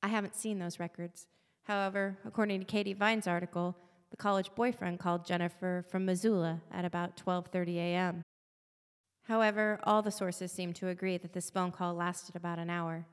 I 0.01 0.07
haven't 0.07 0.37
seen 0.37 0.59
those 0.59 0.79
records, 0.79 1.27
However, 1.63 2.17
according 2.25 2.59
to 2.59 2.65
Katie 2.65 2.93
Vine's 2.93 3.27
article, 3.27 3.75
the 4.11 4.17
college 4.17 4.51
boyfriend 4.53 4.99
called 4.99 5.25
Jennifer 5.25 5.85
from 5.89 6.05
Missoula 6.05 6.61
at 6.71 6.85
about 6.85 7.17
12:30 7.17 7.77
a.m. 7.77 8.23
However, 9.23 9.79
all 9.83 10.01
the 10.01 10.11
sources 10.11 10.51
seem 10.51 10.73
to 10.73 10.89
agree 10.89 11.17
that 11.17 11.33
this 11.33 11.49
phone 11.49 11.71
call 11.71 11.93
lasted 11.93 12.35
about 12.35 12.59
an 12.59 12.69
hour. 12.69 13.05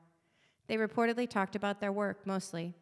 They 0.67 0.75
reportedly 0.75 1.29
talked 1.29 1.55
about 1.55 1.79
their 1.79 1.91
work 1.91 2.27
mostly. 2.27 2.73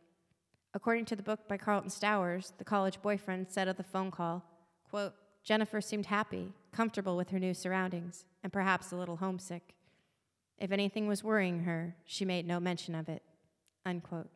According 0.74 1.06
to 1.06 1.16
the 1.16 1.24
book 1.24 1.48
by 1.48 1.58
Carlton 1.58 1.90
Stowers, 1.90 2.54
the 2.58 2.64
college 2.64 3.02
boyfriend 3.02 3.48
said 3.50 3.68
of 3.68 3.78
the 3.78 3.84
phone 3.84 4.12
call, 4.12 4.44
quote, 4.90 5.14
Jennifer 5.44 5.82
seemed 5.82 6.08
happy, 6.08 6.54
comfortable 6.72 7.16
with 7.16 7.30
her 7.30 7.40
new 7.40 7.54
surroundings, 7.54 8.26
and 8.44 8.54
perhaps 8.54 8.92
a 8.92 8.96
little 8.96 9.18
homesick. 9.18 9.76
If 10.58 10.72
anything 10.72 11.08
was 11.08 11.24
worrying 11.24 11.62
her, 11.62 11.96
she 12.06 12.26
made 12.26 12.46
no 12.46 12.60
mention 12.60 12.94
of 12.94 13.08
it. 13.08 13.24
Unquote. 13.86 14.30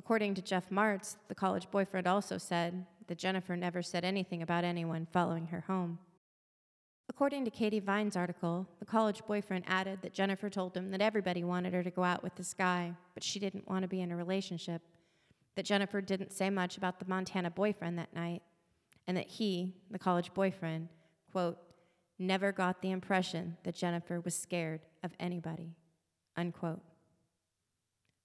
According 0.00 0.34
to 0.36 0.42
Jeff 0.42 0.70
Martz, 0.70 1.16
the 1.28 1.34
college 1.34 1.70
boyfriend 1.70 2.06
also 2.06 2.38
said 2.38 2.86
that 3.06 3.18
Jennifer 3.18 3.54
never 3.54 3.82
said 3.82 4.02
anything 4.02 4.40
about 4.40 4.64
anyone 4.64 5.06
following 5.12 5.48
her 5.48 5.60
home. 5.60 5.98
According 7.10 7.44
to 7.44 7.50
Katie 7.50 7.80
Vine's 7.80 8.16
article, 8.16 8.66
the 8.78 8.86
college 8.86 9.20
boyfriend 9.26 9.64
added 9.68 9.98
that 10.00 10.14
Jennifer 10.14 10.48
told 10.48 10.74
him 10.74 10.90
that 10.92 11.02
everybody 11.02 11.44
wanted 11.44 11.74
her 11.74 11.82
to 11.82 11.90
go 11.90 12.02
out 12.02 12.22
with 12.22 12.34
this 12.36 12.54
guy, 12.54 12.94
but 13.12 13.22
she 13.22 13.38
didn't 13.38 13.68
want 13.68 13.82
to 13.82 13.88
be 13.88 14.00
in 14.00 14.10
a 14.10 14.16
relationship, 14.16 14.80
that 15.54 15.66
Jennifer 15.66 16.00
didn't 16.00 16.32
say 16.32 16.48
much 16.48 16.78
about 16.78 16.98
the 16.98 17.06
Montana 17.06 17.50
boyfriend 17.50 17.98
that 17.98 18.14
night, 18.14 18.40
and 19.06 19.18
that 19.18 19.28
he, 19.28 19.74
the 19.90 19.98
college 19.98 20.32
boyfriend, 20.32 20.88
quote, 21.30 21.58
never 22.18 22.52
got 22.52 22.80
the 22.80 22.90
impression 22.90 23.58
that 23.64 23.74
Jennifer 23.74 24.18
was 24.18 24.34
scared 24.34 24.80
of 25.02 25.12
anybody, 25.20 25.74
unquote. 26.38 26.80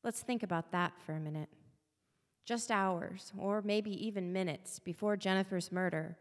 Let's 0.05 0.21
think 0.21 0.41
about 0.41 0.71
that 0.71 0.93
for 1.05 1.11
a 1.11 1.19
minute. 1.19 1.49
Just 2.45 2.69
hours, 2.69 3.34
or 3.38 3.63
maybe 3.63 3.91
even 4.05 4.31
minutes 4.31 4.77
before 4.77 5.17
Jennifer's 5.17 5.71
murder, 5.71 6.15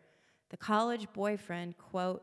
the 0.49 0.57
college 0.57 1.07
boyfriend, 1.13 1.77
quote, 1.77 2.23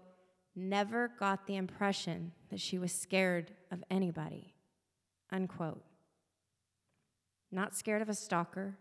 never 0.56 1.12
got 1.20 1.46
the 1.46 1.56
impression 1.56 2.32
that 2.50 2.60
she 2.60 2.80
was 2.80 2.92
scared 2.92 3.52
of 3.72 3.84
anybody, 3.92 4.56
unquote. 5.32 5.84
Not 7.52 7.76
scared 7.76 8.02
of 8.02 8.10
a 8.10 8.16
stalker, 8.16 8.78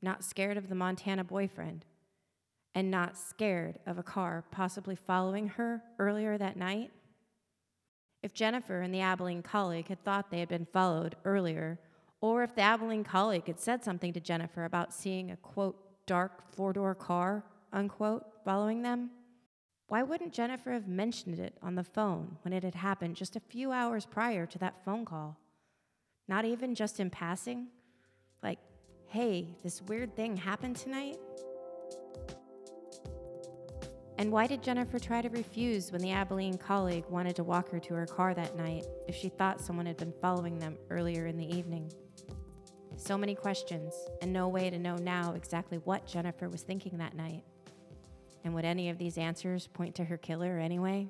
not 0.00 0.24
scared 0.24 0.56
of 0.56 0.68
the 0.68 0.74
Montana 0.74 1.22
boyfriend, 1.22 1.84
and 2.74 2.90
not 2.90 3.18
scared 3.18 3.78
of 3.86 3.98
a 3.98 4.02
car 4.02 4.44
possibly 4.50 4.94
following 4.94 5.48
her 5.48 5.82
earlier 5.98 6.38
that 6.38 6.56
night? 6.56 6.90
If 8.22 8.32
Jennifer 8.32 8.80
and 8.80 8.94
the 8.94 9.00
Abilene 9.00 9.42
colleague 9.42 9.88
had 9.88 10.04
thought 10.04 10.30
they 10.30 10.40
had 10.40 10.48
been 10.48 10.66
followed 10.72 11.16
earlier 11.24 11.78
or 12.20 12.42
if 12.42 12.54
the 12.54 12.62
Abilene 12.62 13.04
colleague 13.04 13.46
had 13.46 13.58
said 13.58 13.82
something 13.82 14.12
to 14.12 14.20
Jennifer 14.20 14.64
about 14.64 14.92
seeing 14.92 15.30
a 15.30 15.36
quote, 15.36 15.76
dark 16.06 16.42
four 16.54 16.72
door 16.72 16.94
car, 16.94 17.44
unquote, 17.72 18.24
following 18.44 18.82
them, 18.82 19.10
why 19.88 20.02
wouldn't 20.02 20.32
Jennifer 20.32 20.72
have 20.72 20.86
mentioned 20.86 21.38
it 21.38 21.56
on 21.62 21.74
the 21.74 21.82
phone 21.82 22.36
when 22.42 22.52
it 22.52 22.62
had 22.62 22.76
happened 22.76 23.16
just 23.16 23.36
a 23.36 23.40
few 23.40 23.72
hours 23.72 24.06
prior 24.06 24.46
to 24.46 24.58
that 24.58 24.84
phone 24.84 25.04
call? 25.04 25.38
Not 26.28 26.44
even 26.44 26.74
just 26.74 27.00
in 27.00 27.10
passing? 27.10 27.68
Like, 28.42 28.58
hey, 29.08 29.56
this 29.64 29.82
weird 29.82 30.14
thing 30.14 30.36
happened 30.36 30.76
tonight? 30.76 31.18
And 34.18 34.30
why 34.30 34.46
did 34.46 34.62
Jennifer 34.62 34.98
try 34.98 35.22
to 35.22 35.30
refuse 35.30 35.90
when 35.90 36.02
the 36.02 36.12
Abilene 36.12 36.58
colleague 36.58 37.06
wanted 37.08 37.34
to 37.36 37.42
walk 37.42 37.70
her 37.70 37.80
to 37.80 37.94
her 37.94 38.06
car 38.06 38.34
that 38.34 38.54
night 38.54 38.84
if 39.08 39.16
she 39.16 39.30
thought 39.30 39.60
someone 39.60 39.86
had 39.86 39.96
been 39.96 40.12
following 40.20 40.58
them 40.58 40.76
earlier 40.90 41.26
in 41.26 41.38
the 41.38 41.56
evening? 41.56 41.90
So 43.00 43.16
many 43.16 43.34
questions, 43.34 43.94
and 44.20 44.30
no 44.30 44.46
way 44.46 44.68
to 44.68 44.78
know 44.78 44.94
now 44.96 45.32
exactly 45.32 45.78
what 45.78 46.06
Jennifer 46.06 46.50
was 46.50 46.60
thinking 46.60 46.98
that 46.98 47.16
night. 47.16 47.44
And 48.44 48.54
would 48.54 48.66
any 48.66 48.90
of 48.90 48.98
these 48.98 49.16
answers 49.16 49.66
point 49.66 49.94
to 49.94 50.04
her 50.04 50.18
killer 50.18 50.58
anyway? 50.58 51.08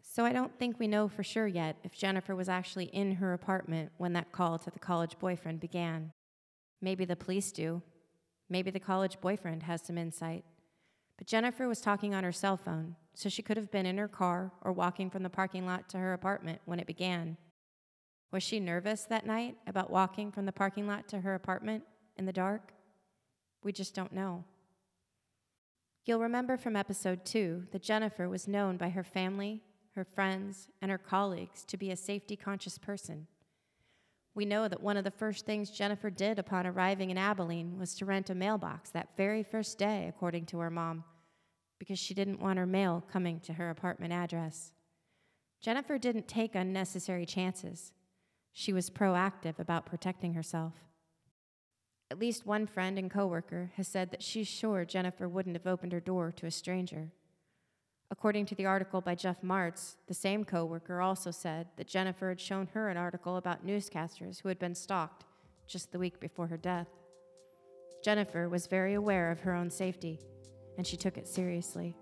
So 0.00 0.24
I 0.24 0.32
don't 0.32 0.56
think 0.60 0.78
we 0.78 0.86
know 0.86 1.08
for 1.08 1.24
sure 1.24 1.48
yet 1.48 1.76
if 1.82 1.92
Jennifer 1.92 2.36
was 2.36 2.48
actually 2.48 2.84
in 2.84 3.16
her 3.16 3.32
apartment 3.32 3.90
when 3.96 4.12
that 4.12 4.30
call 4.30 4.60
to 4.60 4.70
the 4.70 4.78
college 4.78 5.18
boyfriend 5.18 5.58
began. 5.58 6.12
Maybe 6.80 7.04
the 7.04 7.16
police 7.16 7.50
do. 7.50 7.82
Maybe 8.48 8.70
the 8.70 8.78
college 8.78 9.20
boyfriend 9.20 9.64
has 9.64 9.82
some 9.82 9.98
insight. 9.98 10.44
But 11.18 11.26
Jennifer 11.26 11.66
was 11.66 11.80
talking 11.80 12.14
on 12.14 12.22
her 12.22 12.32
cell 12.32 12.56
phone, 12.56 12.94
so 13.14 13.28
she 13.28 13.42
could 13.42 13.56
have 13.56 13.72
been 13.72 13.86
in 13.86 13.98
her 13.98 14.08
car 14.08 14.52
or 14.62 14.70
walking 14.70 15.10
from 15.10 15.24
the 15.24 15.30
parking 15.30 15.66
lot 15.66 15.88
to 15.88 15.98
her 15.98 16.12
apartment 16.12 16.60
when 16.64 16.78
it 16.78 16.86
began. 16.86 17.36
Was 18.32 18.42
she 18.42 18.60
nervous 18.60 19.04
that 19.04 19.26
night 19.26 19.56
about 19.66 19.90
walking 19.90 20.32
from 20.32 20.46
the 20.46 20.52
parking 20.52 20.86
lot 20.86 21.08
to 21.08 21.20
her 21.20 21.34
apartment 21.34 21.84
in 22.16 22.26
the 22.26 22.32
dark? 22.32 22.72
We 23.62 23.72
just 23.72 23.94
don't 23.94 24.12
know. 24.12 24.44
You'll 26.04 26.20
remember 26.20 26.56
from 26.56 26.76
episode 26.76 27.24
two 27.24 27.64
that 27.72 27.82
Jennifer 27.82 28.28
was 28.28 28.46
known 28.46 28.76
by 28.76 28.90
her 28.90 29.02
family, 29.02 29.62
her 29.94 30.04
friends, 30.04 30.68
and 30.80 30.90
her 30.90 30.98
colleagues 30.98 31.64
to 31.64 31.76
be 31.76 31.90
a 31.90 31.96
safety 31.96 32.36
conscious 32.36 32.78
person. 32.78 33.26
We 34.34 34.44
know 34.44 34.68
that 34.68 34.82
one 34.82 34.98
of 34.98 35.04
the 35.04 35.10
first 35.10 35.46
things 35.46 35.70
Jennifer 35.70 36.10
did 36.10 36.38
upon 36.38 36.66
arriving 36.66 37.10
in 37.10 37.16
Abilene 37.16 37.78
was 37.78 37.94
to 37.94 38.04
rent 38.04 38.28
a 38.28 38.34
mailbox 38.34 38.90
that 38.90 39.16
very 39.16 39.42
first 39.42 39.78
day, 39.78 40.06
according 40.08 40.44
to 40.46 40.58
her 40.58 40.70
mom, 40.70 41.04
because 41.78 41.98
she 41.98 42.12
didn't 42.12 42.40
want 42.40 42.58
her 42.58 42.66
mail 42.66 43.02
coming 43.10 43.40
to 43.40 43.54
her 43.54 43.70
apartment 43.70 44.12
address. 44.12 44.74
Jennifer 45.60 45.96
didn't 45.96 46.28
take 46.28 46.54
unnecessary 46.54 47.24
chances. 47.24 47.92
She 48.58 48.72
was 48.72 48.88
proactive 48.88 49.58
about 49.58 49.84
protecting 49.84 50.32
herself. 50.32 50.72
At 52.10 52.18
least 52.18 52.46
one 52.46 52.66
friend 52.66 52.98
and 52.98 53.10
coworker 53.10 53.70
has 53.76 53.86
said 53.86 54.10
that 54.10 54.22
she's 54.22 54.48
sure 54.48 54.86
Jennifer 54.86 55.28
wouldn't 55.28 55.56
have 55.56 55.66
opened 55.66 55.92
her 55.92 56.00
door 56.00 56.32
to 56.36 56.46
a 56.46 56.50
stranger. 56.50 57.10
According 58.10 58.46
to 58.46 58.54
the 58.54 58.64
article 58.64 59.02
by 59.02 59.14
Jeff 59.14 59.42
Martz, 59.42 59.96
the 60.06 60.14
same 60.14 60.42
coworker 60.42 61.02
also 61.02 61.30
said 61.30 61.66
that 61.76 61.86
Jennifer 61.86 62.30
had 62.30 62.40
shown 62.40 62.66
her 62.72 62.88
an 62.88 62.96
article 62.96 63.36
about 63.36 63.66
newscasters 63.66 64.40
who 64.40 64.48
had 64.48 64.58
been 64.58 64.74
stalked 64.74 65.26
just 65.66 65.92
the 65.92 65.98
week 65.98 66.18
before 66.18 66.46
her 66.46 66.56
death. 66.56 66.88
Jennifer 68.02 68.48
was 68.48 68.68
very 68.68 68.94
aware 68.94 69.30
of 69.30 69.40
her 69.40 69.52
own 69.52 69.68
safety, 69.68 70.18
and 70.78 70.86
she 70.86 70.96
took 70.96 71.18
it 71.18 71.28
seriously. 71.28 71.94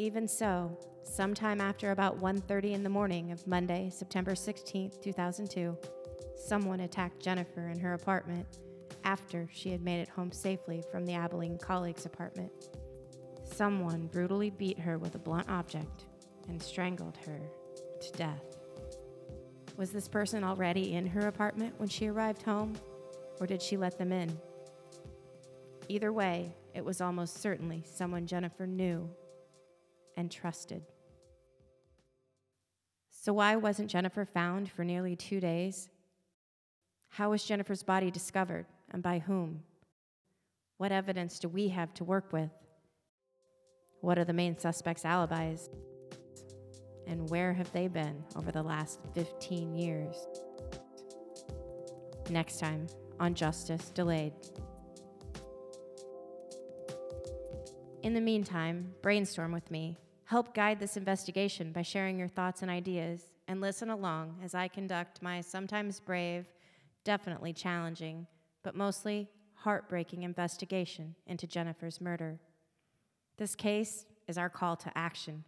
Even 0.00 0.26
so, 0.26 0.78
sometime 1.02 1.60
after 1.60 1.90
about 1.90 2.16
1:30 2.22 2.72
in 2.72 2.82
the 2.82 2.88
morning 2.88 3.32
of 3.32 3.46
Monday, 3.46 3.90
September 3.90 4.34
16, 4.34 4.92
2002, 5.02 5.76
someone 6.36 6.80
attacked 6.80 7.20
Jennifer 7.20 7.68
in 7.68 7.78
her 7.78 7.92
apartment 7.92 8.46
after 9.04 9.46
she 9.52 9.70
had 9.70 9.82
made 9.82 10.00
it 10.00 10.08
home 10.08 10.32
safely 10.32 10.82
from 10.90 11.04
the 11.04 11.12
Abilene 11.12 11.58
colleague's 11.58 12.06
apartment. 12.06 12.50
Someone 13.44 14.06
brutally 14.06 14.48
beat 14.48 14.78
her 14.78 14.96
with 14.96 15.16
a 15.16 15.18
blunt 15.18 15.50
object 15.50 16.06
and 16.48 16.62
strangled 16.62 17.18
her 17.26 17.38
to 18.00 18.12
death. 18.12 18.56
Was 19.76 19.92
this 19.92 20.08
person 20.08 20.44
already 20.44 20.94
in 20.94 21.08
her 21.08 21.28
apartment 21.28 21.78
when 21.78 21.90
she 21.90 22.06
arrived 22.06 22.40
home, 22.40 22.72
or 23.38 23.46
did 23.46 23.60
she 23.60 23.76
let 23.76 23.98
them 23.98 24.12
in? 24.12 24.40
Either 25.88 26.10
way, 26.10 26.54
it 26.72 26.86
was 26.86 27.02
almost 27.02 27.42
certainly 27.42 27.84
someone 27.84 28.26
Jennifer 28.26 28.66
knew 28.66 29.10
and 30.16 30.30
trusted. 30.30 30.82
So, 33.10 33.32
why 33.34 33.56
wasn't 33.56 33.90
Jennifer 33.90 34.24
found 34.24 34.70
for 34.70 34.84
nearly 34.84 35.14
two 35.14 35.40
days? 35.40 35.88
How 37.10 37.30
was 37.30 37.44
Jennifer's 37.44 37.82
body 37.82 38.10
discovered 38.10 38.66
and 38.90 39.02
by 39.02 39.18
whom? 39.18 39.62
What 40.78 40.92
evidence 40.92 41.38
do 41.38 41.48
we 41.48 41.68
have 41.68 41.92
to 41.94 42.04
work 42.04 42.32
with? 42.32 42.50
What 44.00 44.18
are 44.18 44.24
the 44.24 44.32
main 44.32 44.58
suspects' 44.58 45.04
alibis? 45.04 45.68
And 47.06 47.28
where 47.28 47.52
have 47.52 47.70
they 47.72 47.88
been 47.88 48.24
over 48.36 48.50
the 48.50 48.62
last 48.62 49.00
15 49.14 49.74
years? 49.74 50.16
Next 52.30 52.60
time 52.60 52.86
on 53.18 53.34
Justice 53.34 53.90
Delayed. 53.90 54.32
In 58.02 58.14
the 58.14 58.20
meantime, 58.20 58.94
brainstorm 59.02 59.52
with 59.52 59.70
me. 59.70 59.98
Help 60.24 60.54
guide 60.54 60.80
this 60.80 60.96
investigation 60.96 61.70
by 61.70 61.82
sharing 61.82 62.18
your 62.18 62.28
thoughts 62.28 62.62
and 62.62 62.70
ideas, 62.70 63.34
and 63.46 63.60
listen 63.60 63.90
along 63.90 64.38
as 64.42 64.54
I 64.54 64.68
conduct 64.68 65.20
my 65.20 65.42
sometimes 65.42 66.00
brave, 66.00 66.46
definitely 67.04 67.52
challenging, 67.52 68.26
but 68.62 68.74
mostly 68.74 69.28
heartbreaking 69.52 70.22
investigation 70.22 71.14
into 71.26 71.46
Jennifer's 71.46 72.00
murder. 72.00 72.40
This 73.36 73.54
case 73.54 74.06
is 74.26 74.38
our 74.38 74.48
call 74.48 74.76
to 74.76 74.96
action. 74.96 75.44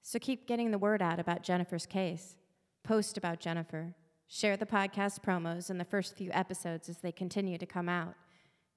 So 0.00 0.18
keep 0.18 0.46
getting 0.46 0.70
the 0.70 0.78
word 0.78 1.02
out 1.02 1.20
about 1.20 1.42
Jennifer's 1.42 1.84
case. 1.84 2.36
Post 2.82 3.18
about 3.18 3.40
Jennifer. 3.40 3.94
Share 4.26 4.56
the 4.56 4.64
podcast 4.64 5.20
promos 5.20 5.68
and 5.68 5.78
the 5.78 5.84
first 5.84 6.16
few 6.16 6.30
episodes 6.32 6.88
as 6.88 6.98
they 6.98 7.12
continue 7.12 7.58
to 7.58 7.66
come 7.66 7.90
out. 7.90 8.14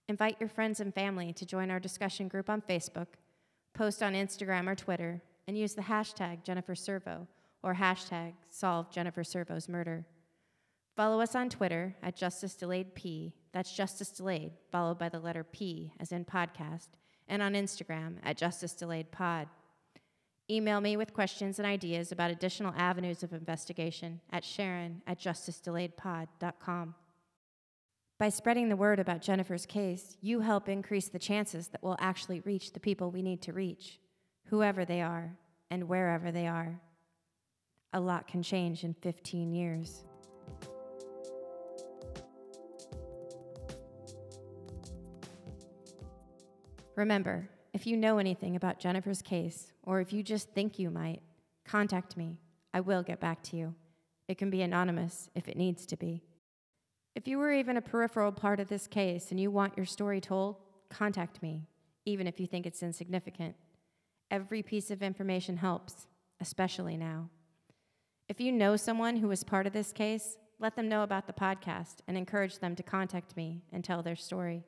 Invite 0.09 0.37
your 0.39 0.49
friends 0.49 0.79
and 0.79 0.91
family 0.91 1.31
to 1.33 1.45
join 1.45 1.69
our 1.69 1.79
discussion 1.79 2.27
group 2.27 2.49
on 2.49 2.63
Facebook. 2.67 3.05
Post 3.75 4.01
on 4.01 4.15
Instagram 4.15 4.67
or 4.67 4.73
Twitter 4.73 5.21
and 5.47 5.55
use 5.55 5.75
the 5.75 5.83
hashtag 5.83 6.43
Jennifer 6.43 6.73
Servo 6.73 7.27
or 7.61 7.75
hashtag 7.75 8.33
solve 8.49 8.91
Jennifer 8.91 9.23
Servo's 9.23 9.69
murder. 9.69 10.07
Follow 10.95 11.21
us 11.21 11.35
on 11.35 11.47
Twitter 11.47 11.95
at 12.01 12.15
Justice 12.15 12.55
Delayed 12.55 12.95
P. 12.95 13.35
That's 13.51 13.71
Justice 13.71 14.09
Delayed, 14.09 14.53
followed 14.71 14.97
by 14.97 15.09
the 15.09 15.19
letter 15.19 15.43
P 15.43 15.93
as 15.99 16.11
in 16.11 16.25
podcast 16.25 16.87
and 17.27 17.43
on 17.43 17.53
Instagram 17.53 18.15
at 18.23 18.35
Justice 18.35 18.73
Delayed 18.73 19.11
Pod. 19.11 19.47
Email 20.49 20.81
me 20.81 20.97
with 20.97 21.13
questions 21.13 21.59
and 21.59 21.67
ideas 21.67 22.11
about 22.11 22.31
additional 22.31 22.73
avenues 22.75 23.21
of 23.21 23.31
investigation 23.31 24.21
at 24.31 24.43
Sharon 24.43 25.03
at 25.05 25.19
justicedelayedpod.com. 25.19 26.95
By 28.19 28.27
spreading 28.27 28.67
the 28.67 28.75
word 28.75 28.99
about 28.99 29.21
Jennifer's 29.21 29.65
case, 29.65 30.17
you 30.19 30.41
help 30.41 30.67
increase 30.67 31.07
the 31.07 31.17
chances 31.17 31.69
that 31.69 31.81
we'll 31.81 31.95
actually 32.01 32.41
reach 32.41 32.73
the 32.73 32.79
people 32.81 33.11
we 33.11 33.21
need 33.21 33.41
to 33.43 33.53
reach, 33.53 33.97
whoever 34.47 34.83
they 34.83 35.01
are 35.01 35.37
and 35.71 35.87
wherever 35.87 36.29
they 36.29 36.45
are. 36.45 36.81
A 37.93 37.99
lot 38.01 38.27
can 38.27 38.43
change 38.43 38.83
in 38.83 38.93
15 38.93 39.53
years. 39.53 40.03
Remember, 46.97 47.47
if 47.73 47.87
you 47.87 47.95
know 47.95 48.17
anything 48.17 48.57
about 48.57 48.81
Jennifer's 48.81 49.21
case, 49.21 49.71
or 49.83 50.01
if 50.01 50.11
you 50.11 50.23
just 50.23 50.49
think 50.49 50.77
you 50.77 50.89
might, 50.89 51.21
contact 51.63 52.17
me. 52.17 52.37
I 52.73 52.81
will 52.81 53.01
get 53.01 53.21
back 53.21 53.41
to 53.43 53.55
you. 53.55 53.75
It 54.27 54.37
can 54.37 54.49
be 54.49 54.61
anonymous 54.61 55.29
if 55.35 55.47
it 55.47 55.55
needs 55.55 55.85
to 55.85 55.95
be. 55.95 56.21
If 57.19 57.27
you 57.27 57.37
were 57.37 57.51
even 57.51 57.75
a 57.75 57.81
peripheral 57.81 58.31
part 58.31 58.61
of 58.61 58.69
this 58.69 58.87
case 58.87 59.29
and 59.29 59.37
you 59.37 59.51
want 59.51 59.75
your 59.75 59.85
story 59.85 60.21
told, 60.21 60.55
contact 60.89 61.43
me, 61.43 61.67
even 62.05 62.27
if 62.27 62.39
you 62.39 62.47
think 62.47 62.65
it's 62.65 62.81
insignificant. 62.81 63.57
Every 64.31 64.63
piece 64.63 64.89
of 64.89 65.03
information 65.03 65.57
helps, 65.57 66.07
especially 66.39 66.95
now. 66.95 67.27
If 68.29 68.39
you 68.39 68.53
know 68.53 68.77
someone 68.77 69.17
who 69.17 69.27
was 69.27 69.43
part 69.43 69.67
of 69.67 69.73
this 69.73 69.91
case, 69.91 70.37
let 70.59 70.77
them 70.77 70.87
know 70.87 71.03
about 71.03 71.27
the 71.27 71.33
podcast 71.33 71.95
and 72.07 72.15
encourage 72.15 72.59
them 72.59 72.73
to 72.77 72.83
contact 72.83 73.35
me 73.35 73.63
and 73.73 73.83
tell 73.83 74.01
their 74.01 74.15
story. 74.15 74.63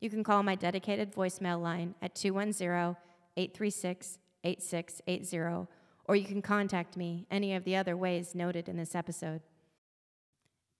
You 0.00 0.08
can 0.08 0.22
call 0.22 0.44
my 0.44 0.54
dedicated 0.54 1.12
voicemail 1.12 1.60
line 1.60 1.96
at 2.00 2.14
210 2.14 2.96
836 3.36 4.18
8680, 4.44 5.68
or 6.04 6.14
you 6.14 6.26
can 6.26 6.42
contact 6.42 6.96
me 6.96 7.26
any 7.28 7.56
of 7.56 7.64
the 7.64 7.74
other 7.74 7.96
ways 7.96 8.36
noted 8.36 8.68
in 8.68 8.76
this 8.76 8.94
episode. 8.94 9.40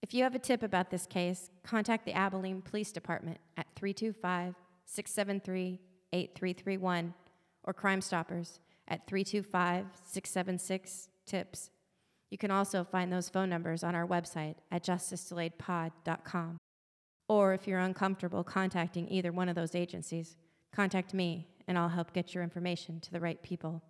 If 0.03 0.13
you 0.13 0.23
have 0.23 0.35
a 0.35 0.39
tip 0.39 0.63
about 0.63 0.89
this 0.89 1.05
case, 1.05 1.49
contact 1.63 2.03
the 2.05 2.11
Abilene 2.11 2.61
Police 2.61 2.91
Department 2.91 3.37
at 3.55 3.67
325 3.77 4.53
673 4.85 5.79
8331 6.11 7.13
or 7.63 7.73
Crime 7.73 8.01
Stoppers 8.01 8.59
at 8.89 9.07
325 9.07 9.85
676 10.03 11.07
TIPS. 11.25 11.69
You 12.29 12.37
can 12.37 12.51
also 12.51 12.83
find 12.83 13.13
those 13.13 13.29
phone 13.29 13.49
numbers 13.49 13.81
on 13.81 13.95
our 13.95 14.05
website 14.05 14.55
at 14.71 14.83
justicedelayedpod.com. 14.83 16.57
Or 17.29 17.53
if 17.53 17.65
you're 17.65 17.79
uncomfortable 17.79 18.43
contacting 18.43 19.07
either 19.07 19.31
one 19.31 19.47
of 19.47 19.55
those 19.55 19.73
agencies, 19.73 20.35
contact 20.73 21.13
me 21.13 21.47
and 21.65 21.77
I'll 21.77 21.87
help 21.87 22.11
get 22.11 22.33
your 22.33 22.43
information 22.43 22.99
to 22.99 23.11
the 23.11 23.21
right 23.21 23.41
people. 23.41 23.81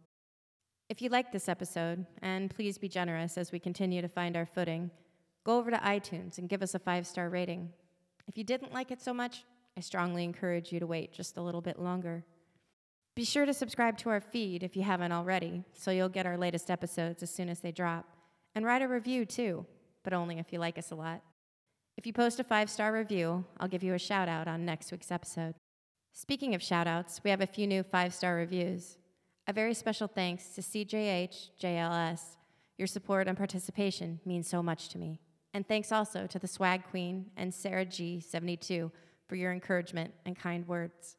If 0.90 1.02
you 1.02 1.10
like 1.10 1.32
this 1.32 1.50
episode, 1.50 2.06
and 2.22 2.54
please 2.54 2.78
be 2.78 2.88
generous 2.88 3.36
as 3.36 3.52
we 3.52 3.58
continue 3.58 4.04
to 4.04 4.08
find 4.08 4.38
our 4.38 4.46
footing, 4.46 4.92
go 5.44 5.58
over 5.58 5.72
to 5.72 5.78
iTunes 5.78 6.38
and 6.38 6.50
give 6.50 6.62
us 6.62 6.76
a 6.76 6.80
five 6.80 7.06
star 7.06 7.30
rating. 7.30 7.70
If 8.28 8.38
you 8.38 8.44
didn't 8.44 8.74
like 8.74 8.92
it 8.92 9.02
so 9.02 9.14
much, 9.14 9.44
I 9.78 9.82
strongly 9.82 10.24
encourage 10.24 10.72
you 10.72 10.80
to 10.80 10.88
wait 10.88 11.14
just 11.14 11.38
a 11.38 11.42
little 11.42 11.62
bit 11.62 11.80
longer. 11.80 12.24
Be 13.16 13.26
sure 13.26 13.46
to 13.46 13.54
subscribe 13.54 13.98
to 14.00 14.10
our 14.10 14.22
feed 14.22 14.64
if 14.64 14.76
you 14.76 14.84
haven't 14.84 15.12
already, 15.12 15.64
so 15.74 15.92
you'll 15.92 16.10
get 16.10 16.26
our 16.26 16.38
latest 16.38 16.72
episodes 16.72 17.22
as 17.22 17.30
soon 17.30 17.50
as 17.50 17.60
they 17.60 17.72
drop. 17.72 18.08
And 18.56 18.66
write 18.66 18.82
a 18.82 18.88
review 18.88 19.26
too, 19.26 19.66
but 20.04 20.14
only 20.14 20.40
if 20.40 20.52
you 20.52 20.60
like 20.60 20.78
us 20.78 20.92
a 20.92 20.96
lot. 20.96 21.22
If 21.98 22.08
you 22.08 22.14
post 22.14 22.40
a 22.40 22.44
five 22.44 22.70
star 22.70 22.92
review, 22.92 23.46
I'll 23.60 23.68
give 23.68 23.84
you 23.84 23.94
a 23.94 24.00
shout 24.00 24.28
out 24.28 24.48
on 24.48 24.66
next 24.66 24.92
week's 24.92 25.12
episode. 25.12 25.54
Speaking 26.12 26.56
of 26.56 26.62
shout 26.62 26.88
outs, 26.88 27.22
we 27.24 27.30
have 27.30 27.42
a 27.42 27.48
few 27.48 27.68
new 27.68 27.84
five 27.84 28.14
star 28.14 28.36
reviews. 28.36 28.98
A 29.48 29.54
very 29.54 29.74
special 29.74 30.08
thanks 30.08 30.50
to 30.50 30.62
CJH 30.62 31.50
JLS. 31.62 32.38
Your 32.78 32.88
support 32.88 33.28
and 33.28 33.38
participation 33.38 34.20
means 34.26 34.48
so 34.48 34.64
much 34.64 34.90
to 34.90 34.98
me. 34.98 35.20
And 35.54 35.68
thanks 35.68 35.92
also 35.92 36.26
to 36.28 36.40
the 36.40 36.48
Swag 36.48 36.84
Queen 36.90 37.28
and 37.38 37.54
Sarah 37.54 37.86
G72 37.86 38.92
for 39.28 39.36
your 39.36 39.52
encouragement 39.52 40.14
and 40.26 40.38
kind 40.38 40.68
words. 40.68 41.18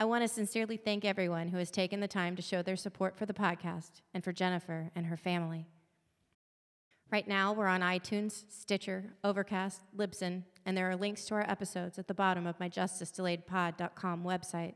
I 0.00 0.04
want 0.04 0.22
to 0.22 0.28
sincerely 0.28 0.76
thank 0.76 1.04
everyone 1.04 1.48
who 1.48 1.58
has 1.58 1.70
taken 1.70 2.00
the 2.00 2.08
time 2.08 2.34
to 2.36 2.42
show 2.42 2.62
their 2.62 2.76
support 2.76 3.16
for 3.16 3.26
the 3.26 3.34
podcast 3.34 4.00
and 4.14 4.24
for 4.24 4.32
Jennifer 4.32 4.90
and 4.96 5.06
her 5.06 5.16
family. 5.16 5.66
Right 7.10 7.28
now, 7.28 7.52
we're 7.52 7.66
on 7.66 7.82
iTunes, 7.82 8.44
Stitcher, 8.48 9.04
Overcast, 9.22 9.82
Libsyn, 9.96 10.44
and 10.64 10.76
there 10.76 10.90
are 10.90 10.96
links 10.96 11.26
to 11.26 11.34
our 11.34 11.48
episodes 11.48 11.98
at 11.98 12.08
the 12.08 12.14
bottom 12.14 12.46
of 12.46 12.58
my 12.58 12.70
justicedelayedpod.com 12.70 14.24
website. 14.24 14.74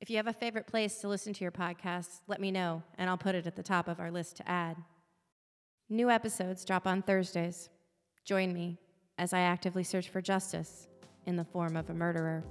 If 0.00 0.08
you 0.08 0.16
have 0.16 0.26
a 0.26 0.32
favorite 0.32 0.66
place 0.66 0.96
to 1.00 1.08
listen 1.08 1.34
to 1.34 1.44
your 1.44 1.52
podcasts, 1.52 2.20
let 2.26 2.40
me 2.40 2.50
know, 2.50 2.82
and 2.96 3.10
I'll 3.10 3.18
put 3.18 3.34
it 3.34 3.46
at 3.46 3.56
the 3.56 3.62
top 3.62 3.88
of 3.88 4.00
our 4.00 4.10
list 4.10 4.38
to 4.38 4.48
add. 4.48 4.78
New 5.90 6.08
episodes 6.08 6.64
drop 6.64 6.86
on 6.86 7.02
Thursdays. 7.02 7.68
Join 8.24 8.52
me 8.52 8.78
as 9.18 9.32
I 9.32 9.40
actively 9.40 9.84
search 9.84 10.08
for 10.08 10.20
justice 10.20 10.88
in 11.26 11.36
the 11.36 11.44
form 11.44 11.76
of 11.76 11.90
a 11.90 11.94
murderer. 11.94 12.44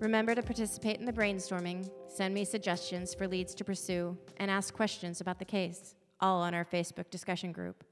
Remember 0.00 0.34
to 0.34 0.42
participate 0.42 1.00
in 1.00 1.04
the 1.04 1.12
brainstorming, 1.12 1.90
send 2.08 2.32
me 2.32 2.44
suggestions 2.44 3.14
for 3.14 3.26
leads 3.26 3.54
to 3.56 3.64
pursue, 3.64 4.16
and 4.36 4.50
ask 4.50 4.72
questions 4.72 5.20
about 5.20 5.40
the 5.40 5.44
case, 5.44 5.96
all 6.20 6.40
on 6.40 6.54
our 6.54 6.64
Facebook 6.64 7.10
discussion 7.10 7.50
group. 7.50 7.82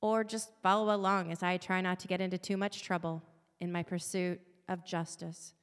Or 0.00 0.22
just 0.22 0.52
follow 0.62 0.94
along 0.94 1.32
as 1.32 1.42
I 1.42 1.56
try 1.56 1.80
not 1.80 1.98
to 2.00 2.08
get 2.08 2.20
into 2.20 2.38
too 2.38 2.56
much 2.56 2.82
trouble 2.82 3.22
in 3.58 3.72
my 3.72 3.82
pursuit 3.82 4.40
of 4.68 4.86
justice. 4.86 5.54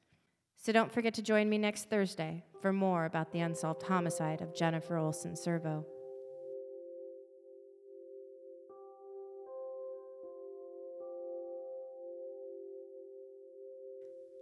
So 0.56 0.72
don't 0.72 0.92
forget 0.92 1.14
to 1.14 1.22
join 1.22 1.48
me 1.48 1.56
next 1.56 1.88
Thursday 1.88 2.44
for 2.60 2.72
more 2.72 3.06
about 3.06 3.32
the 3.32 3.40
unsolved 3.40 3.82
homicide 3.82 4.42
of 4.42 4.54
Jennifer 4.54 4.98
Olson 4.98 5.34
Servo. 5.36 5.86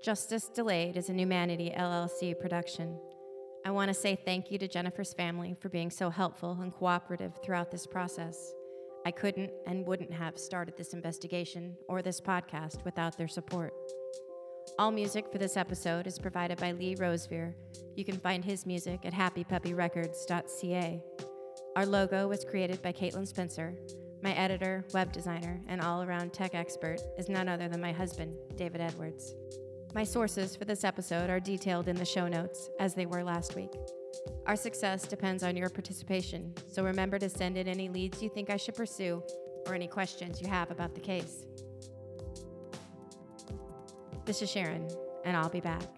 Justice 0.06 0.46
Delayed 0.46 0.96
is 0.96 1.10
a 1.10 1.12
Humanity 1.12 1.72
LLC 1.76 2.38
production. 2.38 2.96
I 3.64 3.72
want 3.72 3.88
to 3.88 3.92
say 3.92 4.14
thank 4.14 4.52
you 4.52 4.58
to 4.58 4.68
Jennifer's 4.68 5.12
family 5.12 5.56
for 5.60 5.68
being 5.68 5.90
so 5.90 6.10
helpful 6.10 6.56
and 6.62 6.72
cooperative 6.72 7.32
throughout 7.42 7.72
this 7.72 7.88
process. 7.88 8.54
I 9.04 9.10
couldn't 9.10 9.50
and 9.66 9.84
wouldn't 9.84 10.12
have 10.12 10.38
started 10.38 10.76
this 10.76 10.92
investigation 10.92 11.74
or 11.88 12.02
this 12.02 12.20
podcast 12.20 12.84
without 12.84 13.18
their 13.18 13.26
support. 13.26 13.74
All 14.78 14.92
music 14.92 15.24
for 15.32 15.38
this 15.38 15.56
episode 15.56 16.06
is 16.06 16.20
provided 16.20 16.58
by 16.58 16.70
Lee 16.70 16.94
Rosevere. 16.94 17.56
You 17.96 18.04
can 18.04 18.18
find 18.18 18.44
his 18.44 18.64
music 18.64 19.00
at 19.04 19.12
happypuppyrecords.ca. 19.12 21.02
Our 21.74 21.86
logo 21.86 22.28
was 22.28 22.44
created 22.44 22.80
by 22.80 22.92
Caitlin 22.92 23.26
Spencer. 23.26 23.74
My 24.22 24.34
editor, 24.34 24.84
web 24.94 25.10
designer, 25.10 25.60
and 25.66 25.80
all 25.80 26.04
around 26.04 26.32
tech 26.32 26.54
expert 26.54 27.00
is 27.18 27.28
none 27.28 27.48
other 27.48 27.66
than 27.68 27.80
my 27.80 27.90
husband, 27.90 28.36
David 28.54 28.80
Edwards. 28.80 29.34
My 29.96 30.04
sources 30.04 30.54
for 30.54 30.66
this 30.66 30.84
episode 30.84 31.30
are 31.30 31.40
detailed 31.40 31.88
in 31.88 31.96
the 31.96 32.04
show 32.04 32.28
notes, 32.28 32.68
as 32.78 32.92
they 32.92 33.06
were 33.06 33.24
last 33.24 33.56
week. 33.56 33.70
Our 34.44 34.54
success 34.54 35.08
depends 35.08 35.42
on 35.42 35.56
your 35.56 35.70
participation, 35.70 36.52
so 36.70 36.84
remember 36.84 37.18
to 37.18 37.30
send 37.30 37.56
in 37.56 37.66
any 37.66 37.88
leads 37.88 38.22
you 38.22 38.28
think 38.28 38.50
I 38.50 38.58
should 38.58 38.74
pursue 38.74 39.22
or 39.66 39.74
any 39.74 39.86
questions 39.86 40.38
you 40.42 40.48
have 40.48 40.70
about 40.70 40.94
the 40.94 41.00
case. 41.00 41.46
This 44.26 44.42
is 44.42 44.50
Sharon, 44.50 44.86
and 45.24 45.34
I'll 45.34 45.48
be 45.48 45.60
back. 45.60 45.95